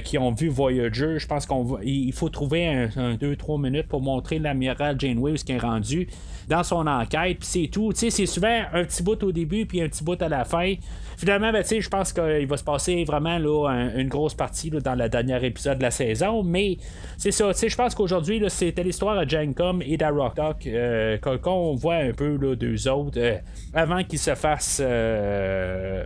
qui 0.00 0.16
ont 0.18 0.32
vu 0.32 0.48
Voyager. 0.48 1.18
Je 1.18 1.26
pense 1.26 1.46
qu'il 1.46 2.12
faut 2.12 2.28
trouver 2.28 2.66
un 2.66 3.14
2-3 3.14 3.60
minutes 3.60 3.88
pour 3.88 4.00
montrer 4.00 4.38
l'amiral 4.38 4.98
Janeway 4.98 5.32
où 5.32 5.36
ce 5.36 5.44
qui 5.44 5.52
est 5.52 5.58
rendu 5.58 6.08
dans 6.48 6.62
son 6.62 6.86
enquête, 6.86 7.38
puis 7.38 7.48
c'est 7.48 7.68
tout. 7.68 7.92
C'est 7.94 8.10
souvent 8.26 8.62
un 8.72 8.84
petit 8.84 9.02
bout 9.02 9.22
au 9.22 9.32
début, 9.34 9.66
puis 9.66 9.82
un 9.82 9.88
petit 9.88 10.02
bout 10.02 10.20
à 10.22 10.28
la 10.30 10.44
fin. 10.44 10.74
Finalement, 11.16 11.52
ben, 11.52 11.64
je 11.64 11.88
pense 11.88 12.12
qu'il 12.12 12.46
va 12.46 12.56
se 12.56 12.64
passer 12.64 13.04
vraiment 13.04 13.38
là, 13.38 13.68
une 13.96 14.08
grosse 14.08 14.34
partie 14.34 14.70
dans 14.70 14.94
le 14.94 15.08
dernier 15.08 15.44
épisode 15.44 15.78
de 15.78 15.82
la 15.82 15.90
saison, 15.90 16.42
mais 16.42 16.78
c'est 17.16 17.30
ça. 17.30 17.50
Je 17.52 17.76
pense 17.76 17.94
qu'aujourd'hui, 17.94 18.42
c'était 18.48 18.82
l'histoire 18.82 19.24
de 19.24 19.28
Jancom 19.28 19.82
et 19.82 19.96
d'Arock 19.96 20.66
euh, 20.66 21.18
qu'on 21.18 21.74
voit 21.74 21.96
un 21.96 22.12
peu 22.12 22.36
là, 22.36 22.54
deux 22.54 22.88
autres 22.88 23.18
euh, 23.18 23.36
avant 23.72 24.02
qu'ils 24.04 24.18
se 24.18 24.34
fassent 24.34 24.82
euh, 24.84 26.04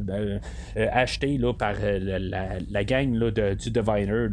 ben, 0.00 0.40
acheter 0.76 1.38
par 1.58 1.74
la, 1.80 2.84
gang 2.84 3.18
du 3.32 3.70
Diviner 3.70 4.26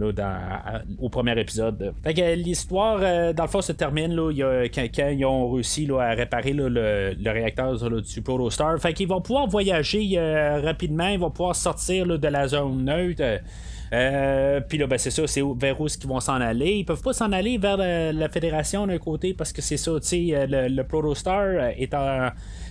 au 1.00 1.10
premier 1.10 1.40
épisode. 1.40 1.94
l'histoire, 2.06 3.34
dans 3.34 3.44
le 3.44 3.50
fond, 3.50 3.62
se 3.62 3.72
termine 3.72 4.16
là, 4.16 4.32
quand, 4.74 5.10
ils 5.10 5.26
ont 5.26 5.52
réussi 5.52 5.88
à 6.00 6.12
réparer 6.12 6.54
le, 6.54 7.16
réacteur 7.26 7.78
du 8.02 8.22
Protostar. 8.22 8.80
Fait 8.80 8.94
qu'ils 8.94 9.08
vont 9.08 9.22
pouvoir 9.22 9.48
voyager 9.48 10.17
euh, 10.18 10.62
rapidement, 10.62 11.08
ils 11.08 11.20
vont 11.20 11.32
pouvoir 11.32 11.56
sortir 11.56 12.06
de 12.06 12.28
la 12.28 12.48
zone 12.48 12.84
neutre. 12.84 13.42
Euh, 13.94 14.60
puis 14.60 14.78
là, 14.78 14.88
ben, 14.88 14.98
c'est 14.98 15.12
ça, 15.12 15.26
c'est 15.28 15.42
vers 15.56 15.80
où 15.80 15.88
ils 15.88 16.08
vont 16.08 16.20
s'en 16.20 16.42
aller. 16.42 16.74
Ils 16.80 16.86
peuvent 16.86 17.02
pas 17.02 17.14
s'en 17.14 17.32
aller 17.32 17.58
vers 17.58 17.78
la, 17.78 18.30
fédération 18.30 18.86
d'un 18.86 18.98
côté 18.98 19.34
parce 19.34 19.54
que 19.54 19.62
c'est 19.62 19.78
ça, 19.78 19.92
tu 20.02 20.08
sais, 20.08 20.28
euh, 20.32 20.46
le, 20.48 20.68
le, 20.68 20.84
Protostar 20.84 21.70
est 21.78 21.94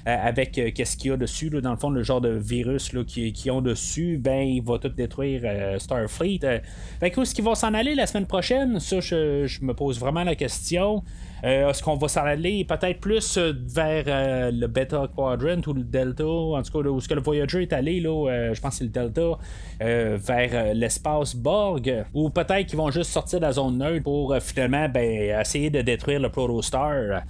avec 0.06 0.52
qu'est-ce 0.52 0.96
qu'il 0.96 1.10
y 1.10 1.14
a 1.14 1.16
dessus, 1.16 1.50
dans 1.50 1.72
le 1.72 1.76
fond, 1.76 1.90
le 1.90 2.02
genre 2.02 2.20
de 2.20 2.30
virus 2.30 2.92
qu'ils 3.06 3.32
qui 3.32 3.50
ont 3.50 3.60
dessus, 3.60 4.18
ben, 4.18 4.46
il 4.46 4.62
va 4.62 4.78
tout 4.78 4.88
détruire 4.88 5.80
Starfleet. 5.80 6.62
fait 7.00 7.10
que 7.10 7.20
où 7.20 7.22
est-ce 7.22 7.34
qu'ils 7.34 7.44
vont 7.44 7.56
s'en 7.56 7.74
aller 7.74 7.94
la 7.94 8.06
semaine 8.06 8.26
prochaine? 8.26 8.78
Ça, 8.78 9.00
je 9.00 9.64
me 9.64 9.74
pose 9.74 9.98
vraiment 9.98 10.24
la 10.24 10.36
question. 10.36 11.02
Euh, 11.44 11.68
est-ce 11.68 11.82
qu'on 11.82 11.96
va 11.96 12.08
s'en 12.08 12.22
aller 12.22 12.64
peut-être 12.64 12.98
plus 12.98 13.36
euh, 13.36 13.52
vers 13.66 14.04
euh, 14.06 14.50
le 14.50 14.66
Beta 14.66 15.06
Quadrant 15.14 15.60
ou 15.66 15.74
le 15.74 15.84
Delta, 15.84 16.24
en 16.24 16.62
tout 16.62 16.82
cas, 16.82 16.88
où 16.88 17.00
ce 17.00 17.08
que 17.08 17.14
le 17.14 17.20
Voyager 17.20 17.62
est 17.62 17.72
allé, 17.72 18.00
là, 18.00 18.52
je 18.52 18.60
pense 18.60 18.70
que 18.70 18.76
c'est 18.78 18.84
le 18.84 18.90
Delta, 18.90 19.38
vers 19.78 20.74
l'espace 20.74 21.36
Borg, 21.36 22.04
ou 22.14 22.30
peut-être 22.30 22.66
qu'ils 22.66 22.78
vont 22.78 22.90
juste 22.90 23.10
sortir 23.10 23.40
de 23.40 23.44
la 23.44 23.52
zone 23.52 23.78
neutre 23.78 24.02
pour 24.02 24.36
finalement 24.40 24.88
ben, 24.88 25.38
essayer 25.40 25.70
de 25.70 25.82
détruire 25.82 26.20
le 26.20 26.30
Protostar. 26.30 27.22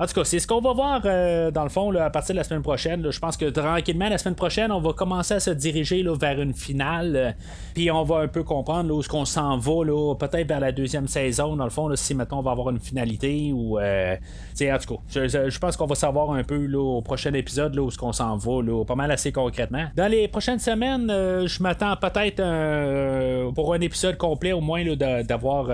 En 0.00 0.06
tout 0.06 0.14
cas, 0.14 0.24
c'est 0.24 0.38
ce 0.38 0.46
qu'on 0.46 0.62
va 0.62 0.72
voir 0.72 1.02
euh, 1.04 1.50
dans 1.50 1.62
le 1.62 1.68
fond 1.68 1.94
à 1.94 2.08
partir 2.08 2.32
de 2.34 2.38
la 2.38 2.44
semaine 2.44 2.62
prochaine. 2.62 3.10
je 3.10 3.18
pense 3.18 3.36
que 3.36 3.44
tranquillement, 3.44 4.08
la 4.08 4.16
semaine 4.16 4.34
prochaine, 4.34 4.72
on 4.72 4.80
va 4.80 4.94
commencer 4.94 5.34
à 5.34 5.40
se 5.40 5.50
diriger 5.50 6.02
vers 6.18 6.40
une 6.40 6.54
finale. 6.54 7.16
Euh, 7.16 7.32
puis 7.74 7.90
on 7.90 8.02
va 8.04 8.20
un 8.20 8.28
peu 8.28 8.42
comprendre 8.42 8.94
où 8.94 9.00
est-ce 9.00 9.10
qu'on 9.10 9.26
s'en 9.26 9.58
va, 9.58 10.14
peut-être 10.18 10.48
vers 10.48 10.60
la 10.60 10.72
deuxième 10.72 11.06
saison, 11.06 11.54
dans 11.54 11.64
le 11.64 11.70
fond, 11.70 11.94
si 11.96 12.14
maintenant 12.14 12.38
on 12.38 12.42
va 12.42 12.52
avoir 12.52 12.70
une 12.70 12.80
finalité 12.80 13.52
ou. 13.52 13.78
Euh, 13.78 14.16
en 14.62 14.78
tout 14.78 14.96
cas, 14.96 15.26
je, 15.26 15.58
pense 15.58 15.76
qu'on 15.76 15.86
va 15.86 15.94
savoir 15.94 16.30
un 16.30 16.44
peu 16.44 16.72
au 16.72 17.02
prochain 17.02 17.34
épisode 17.34 17.78
où 17.78 17.88
est-ce 17.88 17.98
qu'on 17.98 18.12
s'en 18.12 18.38
va, 18.38 18.84
pas 18.86 18.94
mal 18.94 19.10
assez 19.10 19.32
concrètement. 19.32 19.84
Dans 19.96 20.10
les 20.10 20.28
prochaines 20.28 20.60
semaines, 20.60 21.08
je 21.08 21.62
m'attends 21.62 21.96
peut-être 21.96 23.52
pour 23.52 23.74
un 23.74 23.80
épisode 23.82 24.16
complet 24.16 24.52
au 24.52 24.62
moins 24.62 24.82
d'avoir. 24.94 25.68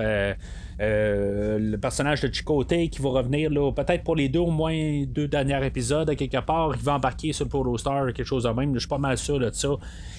Euh, 0.78 1.58
le 1.58 1.78
personnage 1.78 2.20
de 2.20 2.32
Chicote 2.32 2.68
qui 2.68 3.00
va 3.00 3.08
revenir 3.08 3.50
là, 3.50 3.72
peut-être 3.72 4.04
pour 4.04 4.14
les 4.14 4.28
deux 4.28 4.40
au 4.40 4.50
moins 4.50 5.04
deux 5.06 5.26
derniers 5.26 5.64
épisodes 5.64 6.14
quelque 6.16 6.40
part, 6.40 6.72
il 6.76 6.82
va 6.82 6.94
embarquer 6.94 7.32
sur 7.32 7.46
le 7.46 7.48
Proto 7.48 7.78
Star 7.78 8.06
quelque 8.12 8.24
chose 8.24 8.44
de 8.44 8.50
même. 8.50 8.74
Je 8.74 8.80
suis 8.80 8.88
pas 8.88 8.98
mal 8.98 9.16
sûr 9.16 9.38
de 9.38 9.50
ça. 9.50 9.68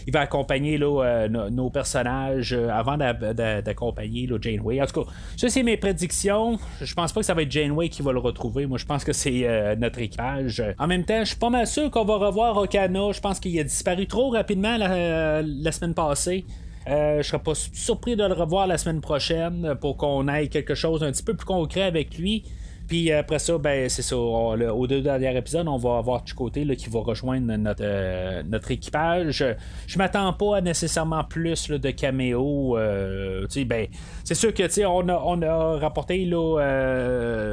Il 0.08 0.14
va 0.14 0.22
accompagner 0.22 0.78
là, 0.78 1.04
euh, 1.04 1.50
nos, 1.50 1.70
personnages 1.70 2.54
euh, 2.54 2.70
avant 2.70 2.98
d'accompagner 2.98 4.28
Janeway. 4.42 4.82
En 4.82 4.86
tout 4.86 5.04
cas, 5.04 5.12
ça 5.36 5.50
c'est 5.50 5.64
mes 5.64 5.78
prédictions. 5.78 6.58
Je 6.82 6.94
pense 6.94 7.12
pas 7.12 7.20
que 7.20 7.26
ça 7.26 7.34
va 7.34 7.44
être 7.44 7.52
Janeway 7.52 7.90
qui 7.90 8.02
va 8.02 8.12
le 8.12 8.20
retrouver. 8.20 8.66
Moi 8.66 8.78
je 8.78 8.86
pense 8.86 9.04
que 9.04 9.14
c'est 9.14 9.76
notre 9.78 10.00
équipage. 10.00 10.64
En 10.80 10.88
même 10.88 11.04
temps, 11.04 11.20
je 11.20 11.30
suis 11.30 11.38
pas 11.38 11.50
mal 11.50 11.68
sûr 11.68 11.92
qu'on 11.92 12.06
va 12.06 12.16
revoir 12.16 12.58
Okana. 12.58 13.12
Je 13.12 13.20
pense 13.20 13.40
qu'il 13.40 13.60
a 13.60 13.64
disparu 13.64 14.08
trop 14.08 14.30
rapidement 14.30 14.78
la 14.78 15.72
semaine 15.72 15.94
passée. 15.94 16.46
Euh, 16.88 17.22
je 17.22 17.28
serais 17.28 17.44
pas 17.44 17.54
surpris 17.54 18.16
de 18.16 18.24
le 18.24 18.34
revoir 18.34 18.66
la 18.66 18.78
semaine 18.78 19.02
prochaine 19.02 19.76
pour 19.82 19.98
qu'on 19.98 20.28
ait 20.30 20.48
quelque 20.48 20.74
chose 20.74 21.04
un 21.04 21.12
petit 21.12 21.24
peu 21.24 21.34
plus 21.34 21.46
concret 21.46 21.82
avec 21.82 22.18
lui. 22.18 22.44
Puis 22.88 23.12
après 23.12 23.40
ça, 23.40 23.58
ben 23.58 23.90
c'est 23.90 24.02
ça. 24.02 24.16
aux 24.16 24.88
deux 24.88 25.02
derniers 25.02 25.38
épisodes, 25.38 25.68
on 25.68 25.78
va 25.78 25.98
avoir 25.98 26.24
côté 26.36 26.64
là, 26.64 26.76
qui 26.76 26.90
va 26.90 27.00
rejoindre 27.00 27.56
notre, 27.58 28.44
notre 28.44 28.72
équipage. 28.72 29.44
Je 29.88 29.98
m'attends 29.98 30.32
pas 30.34 30.58
à 30.58 30.62
nécessairement 30.62 31.24
plus 31.24 31.68
de 31.70 31.92
caméos. 31.92 32.78
ben, 32.78 33.88
c'est 34.24 34.36
sûr 34.36 34.54
que 34.54 34.86
on 34.86 35.10
a, 35.10 35.22
on 35.26 35.42
a 35.42 35.80
rapporté 35.80 36.26
là, 36.26 36.60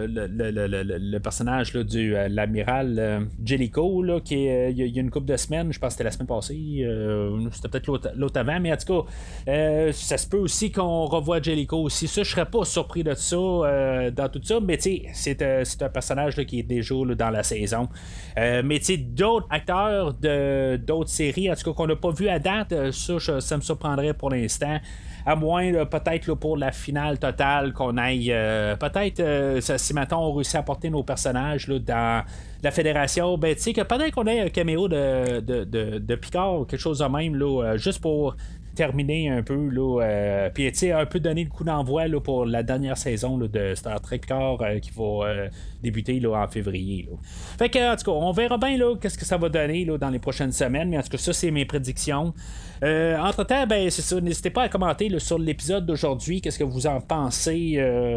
le, 0.07 0.99
le, 0.99 1.19
personnage 1.19 1.75
là, 1.75 1.83
du 1.83 2.15
l'amiral 2.29 3.29
Jellico, 3.45 4.03
là, 4.03 4.21
qui 4.21 4.45
il 4.45 4.77
y, 4.77 4.99
a 4.99 5.01
une 5.01 5.11
couple 5.11 5.27
de 5.27 5.37
semaines, 5.37 5.73
je 5.73 5.79
pense 5.79 5.89
que 5.89 5.93
c'était 5.93 6.05
la 6.05 6.11
semaine 6.11 6.27
passée, 6.27 6.87
c'était 7.53 7.69
peut-être 7.69 8.13
l'autre 8.17 8.39
avant, 8.39 8.61
mais 8.61 8.73
en 8.73 8.77
tout 8.77 9.05
cas, 9.47 9.93
ça 9.93 10.19
se 10.19 10.27
peut 10.27 10.39
aussi 10.39 10.71
qu'on 10.71 11.07
revoie 11.07 11.41
Jellico 11.41 11.79
aussi. 11.79 12.07
Ça, 12.07 12.23
je 12.23 12.31
serais 12.31 12.47
pas 12.47 12.65
surpris 12.65 13.03
de 13.03 13.15
ça 13.15 13.37
dans 13.37 14.29
tout 14.31 14.41
ça, 14.43 14.61
mais 14.61 14.77
tu 14.77 14.83
sais, 14.83 15.03
c'est 15.25 15.83
un 15.83 15.89
personnage 15.89 16.37
qui 16.45 16.61
est 16.61 16.63
déjà 16.63 16.95
dans 17.17 17.31
la 17.31 17.43
saison. 17.43 17.89
mais 18.37 18.79
tu 18.79 18.85
sais, 18.85 18.97
d'autres 18.97 19.47
acteurs 19.51 20.15
de 20.15 20.77
d'autres 20.77 21.11
séries, 21.11 21.51
en 21.51 21.55
tout 21.55 21.65
cas 21.65 21.73
qu'on 21.73 21.87
n'a 21.87 21.97
pas 21.97 22.11
vu 22.11 22.29
à 22.29 22.39
date, 22.39 22.93
ça, 22.93 23.41
ça 23.41 23.57
me 23.57 23.63
surprendrait 23.63 24.15
pour 24.15 24.31
l'instant. 24.31 24.79
À 25.27 25.37
moins 25.37 25.87
peut-être 25.87 26.35
pour 26.35 26.59
la 26.59 26.71
finale 26.71 27.19
totale 27.19 27.73
qu'on 27.73 27.97
aille. 27.97 28.31
Euh, 28.31 28.77
peut-être 28.77 29.21
euh, 29.21 29.61
si 29.61 29.95
maintenant 29.95 30.29
on 30.29 30.35
réussit 30.35 30.57
à 30.57 30.63
porter 30.63 30.91
nos 30.91 31.03
personnages 31.03 31.67
dans 31.67 32.25
la 32.63 32.71
fédération, 32.71 33.39
ben 33.39 33.55
tu 33.55 33.63
sais 33.63 33.73
que 33.73 33.81
peut-être 33.81 34.15
qu'on 34.15 34.27
ait 34.27 34.41
un 34.41 34.49
caméo 34.51 34.87
de, 34.87 35.41
de, 35.41 35.65
de, 35.65 35.99
de 35.99 36.15
Picard 36.17 36.67
quelque 36.69 36.81
chose 36.81 36.99
de 36.99 37.07
même, 37.07 37.37
là, 37.37 37.63
euh, 37.63 37.77
juste 37.79 38.01
pour 38.01 38.37
terminer 38.75 39.31
un 39.31 39.43
peu, 39.43 39.69
là, 39.69 40.03
euh, 40.03 40.51
puis 40.53 40.73
un 40.93 41.07
peu 41.07 41.21
donner 41.21 41.45
le 41.45 41.51
coup 41.51 41.65
d'envoi 41.65 42.05
pour 42.23 42.45
la 42.45 42.63
dernière 42.63 42.97
saison 42.97 43.39
de 43.39 43.75
Star 43.75 44.01
Trek 44.01 44.21
Car 44.27 44.61
euh, 44.61 44.79
qui 44.79 44.91
va 44.91 45.27
euh, 45.27 45.49
débuter 45.83 46.21
là, 46.21 46.43
en 46.43 46.49
février. 46.49 47.09
Fait 47.59 47.69
que, 47.69 47.93
en 47.93 47.97
tout 47.97 48.05
cas, 48.05 48.11
on 48.11 48.33
verra 48.33 48.59
bien 48.59 48.77
qu'est-ce 49.01 49.19
que 49.19 49.25
ça 49.25 49.37
va 49.37 49.49
donner 49.49 49.85
là, 49.85 49.99
dans 49.99 50.11
les 50.11 50.19
prochaines 50.19 50.53
semaines, 50.53 50.89
mais 50.89 50.99
en 50.99 51.03
tout 51.03 51.11
cas, 51.11 51.19
ça, 51.19 51.33
c'est 51.33 51.51
mes 51.51 51.65
prédictions. 51.65 52.35
Entre-temps, 52.83 53.67
ben, 53.67 53.89
c'est 53.89 54.03
ça, 54.03 54.21
n'hésitez 54.21 54.51
pas 54.51 54.65
à 54.65 54.69
commenter 54.69 55.19
sur 55.19 55.39
l'épisode 55.39 55.87
d'aujourd'hui, 55.87 56.43
qu'est-ce 56.43 56.59
que 56.59 56.65
vous 56.65 56.87
en 56.87 57.01
pensez, 57.01 57.77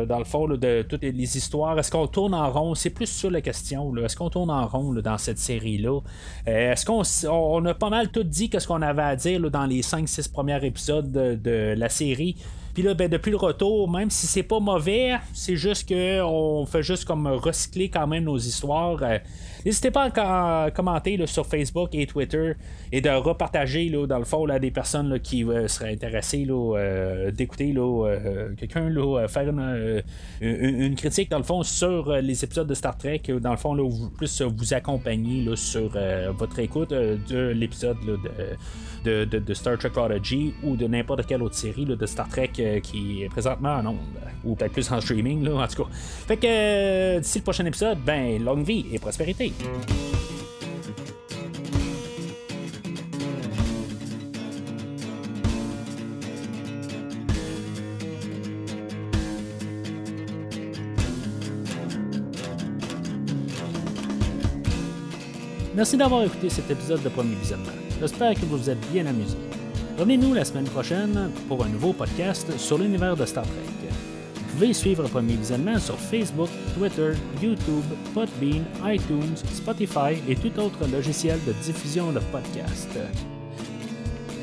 dans 0.09 0.17
le 0.17 0.25
fond, 0.25 0.45
de 0.49 0.81
toutes 0.81 1.03
les 1.03 1.37
histoires. 1.37 1.79
Est-ce 1.79 1.89
qu'on 1.89 2.07
tourne 2.07 2.33
en 2.33 2.51
rond? 2.51 2.75
C'est 2.75 2.89
plus 2.89 3.05
sur 3.05 3.31
la 3.31 3.39
question. 3.39 3.95
Est-ce 3.95 4.17
qu'on 4.17 4.29
tourne 4.29 4.49
en 4.49 4.67
rond 4.67 4.93
dans 4.93 5.17
cette 5.17 5.37
série-là? 5.37 6.01
Est-ce 6.45 6.85
qu'on 6.85 7.03
on 7.31 7.65
a 7.65 7.73
pas 7.73 7.89
mal 7.89 8.09
tout 8.09 8.23
dit 8.23 8.49
qu'est-ce 8.49 8.67
qu'on 8.67 8.81
avait 8.81 9.03
à 9.03 9.15
dire 9.15 9.39
dans 9.49 9.65
les 9.65 9.81
5-6 9.81 10.31
premiers 10.47 10.65
épisode 10.65 11.11
de, 11.11 11.75
la 11.77 11.89
série. 11.89 12.35
Puis 12.73 12.83
là, 12.83 12.93
ben, 12.93 13.09
depuis 13.09 13.31
le 13.31 13.37
retour, 13.37 13.89
même 13.89 14.11
si 14.11 14.27
c'est 14.27 14.43
pas 14.43 14.59
mauvais, 14.59 15.15
c'est 15.33 15.55
juste 15.55 15.89
que 15.89 16.21
on 16.21 16.63
fait 16.67 16.83
juste 16.83 17.05
comme 17.05 17.25
recycler 17.25 17.89
quand 17.89 18.05
même 18.05 18.25
nos 18.25 18.37
histoires. 18.37 19.01
Euh, 19.01 19.17
n'hésitez 19.65 19.89
pas 19.89 20.11
à 20.15 20.69
commenter 20.69 21.25
sur 21.25 21.47
Facebook 21.47 21.89
et 21.93 22.05
Twitter 22.05 22.53
et 22.91 23.01
de 23.01 23.09
repartager 23.09 23.89
là, 23.89 24.05
dans 24.05 24.19
le 24.19 24.25
fond 24.25 24.45
là, 24.45 24.59
des 24.59 24.69
personnes 24.69 25.19
qui 25.19 25.43
euh, 25.43 25.67
seraient 25.67 25.91
intéressées 25.91 26.45
euh, 26.47 27.31
d'écouter 27.31 27.73
quelqu'un 28.59 28.91
faire 29.27 29.49
une, 30.39 30.95
critique 30.95 31.31
dans 31.31 31.39
le 31.39 31.43
fond 31.43 31.63
sur 31.63 32.11
les 32.11 32.43
épisodes 32.43 32.67
de 32.67 32.75
Star 32.75 32.95
Trek, 32.95 33.23
dans 33.41 33.51
le 33.51 33.57
fond 33.57 33.73
là, 33.73 33.89
plus 34.17 34.43
vous 34.43 34.75
accompagner 34.75 35.43
sur 35.55 35.97
votre 36.37 36.59
écoute 36.59 36.91
de 36.91 37.47
l'épisode 37.55 37.97
de 38.05 38.19
de, 39.07 39.53
Star 39.53 39.77
Trek 39.77 39.89
Prodigy 39.89 40.53
ou 40.63 40.75
de 40.75 40.87
n'importe 40.87 41.25
quelle 41.25 41.41
autre 41.41 41.55
série 41.55 41.85
de 41.85 42.05
Star 42.05 42.27
Trek 42.27 42.51
euh, 42.59 42.79
qui 42.79 43.23
est 43.23 43.29
présentement 43.29 43.75
en 43.75 43.85
ondes, 43.87 43.97
ou 44.43 44.55
peut-être 44.55 44.73
plus 44.73 44.91
en 44.91 45.01
streaming, 45.01 45.47
en 45.47 45.67
tout 45.67 45.83
cas. 45.83 45.89
Fait 45.91 46.37
que 46.37 46.47
euh, 46.47 47.19
d'ici 47.19 47.39
le 47.39 47.43
prochain 47.43 47.65
épisode, 47.65 47.97
ben, 48.05 48.43
longue 48.43 48.65
vie 48.65 48.85
et 48.91 48.99
prospérité. 48.99 49.53
Merci 65.75 65.95
d'avoir 65.95 66.23
écouté 66.23 66.49
cet 66.49 66.71
épisode 66.71 67.03
de 67.03 67.09
Premier 67.09 67.35
Visionnement. 67.35 67.86
J'espère 67.99 68.35
que 68.35 68.45
vous 68.45 68.57
vous 68.57 68.69
êtes 68.69 68.91
bien 68.91 69.05
amusé. 69.07 69.37
Revenez-nous 69.97 70.33
la 70.35 70.45
semaine 70.45 70.65
prochaine 70.65 71.31
pour 71.47 71.63
un 71.65 71.69
nouveau 71.69 71.93
podcast 71.93 72.55
sur 72.57 72.77
l'univers 72.77 73.17
de 73.17 73.25
Star 73.25 73.43
Trek. 73.43 73.89
Vous 74.35 74.53
pouvez 74.53 74.73
suivre 74.73 75.07
Premier 75.07 75.35
Visionnement 75.35 75.79
sur 75.79 75.97
Facebook, 75.97 76.49
Twitter, 76.77 77.13
YouTube, 77.41 77.85
Podbean, 78.13 78.63
iTunes, 78.85 79.35
Spotify 79.51 80.21
et 80.27 80.35
tout 80.35 80.59
autre 80.59 80.87
logiciel 80.91 81.39
de 81.47 81.53
diffusion 81.53 82.11
de 82.11 82.19
podcasts. 82.31 82.99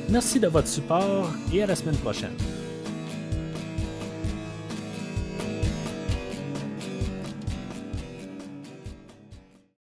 Merci 0.08 0.40
de 0.40 0.48
votre 0.48 0.68
support 0.68 1.30
et 1.52 1.62
à 1.62 1.66
la 1.66 1.76
semaine 1.76 1.96
prochaine. 1.96 2.36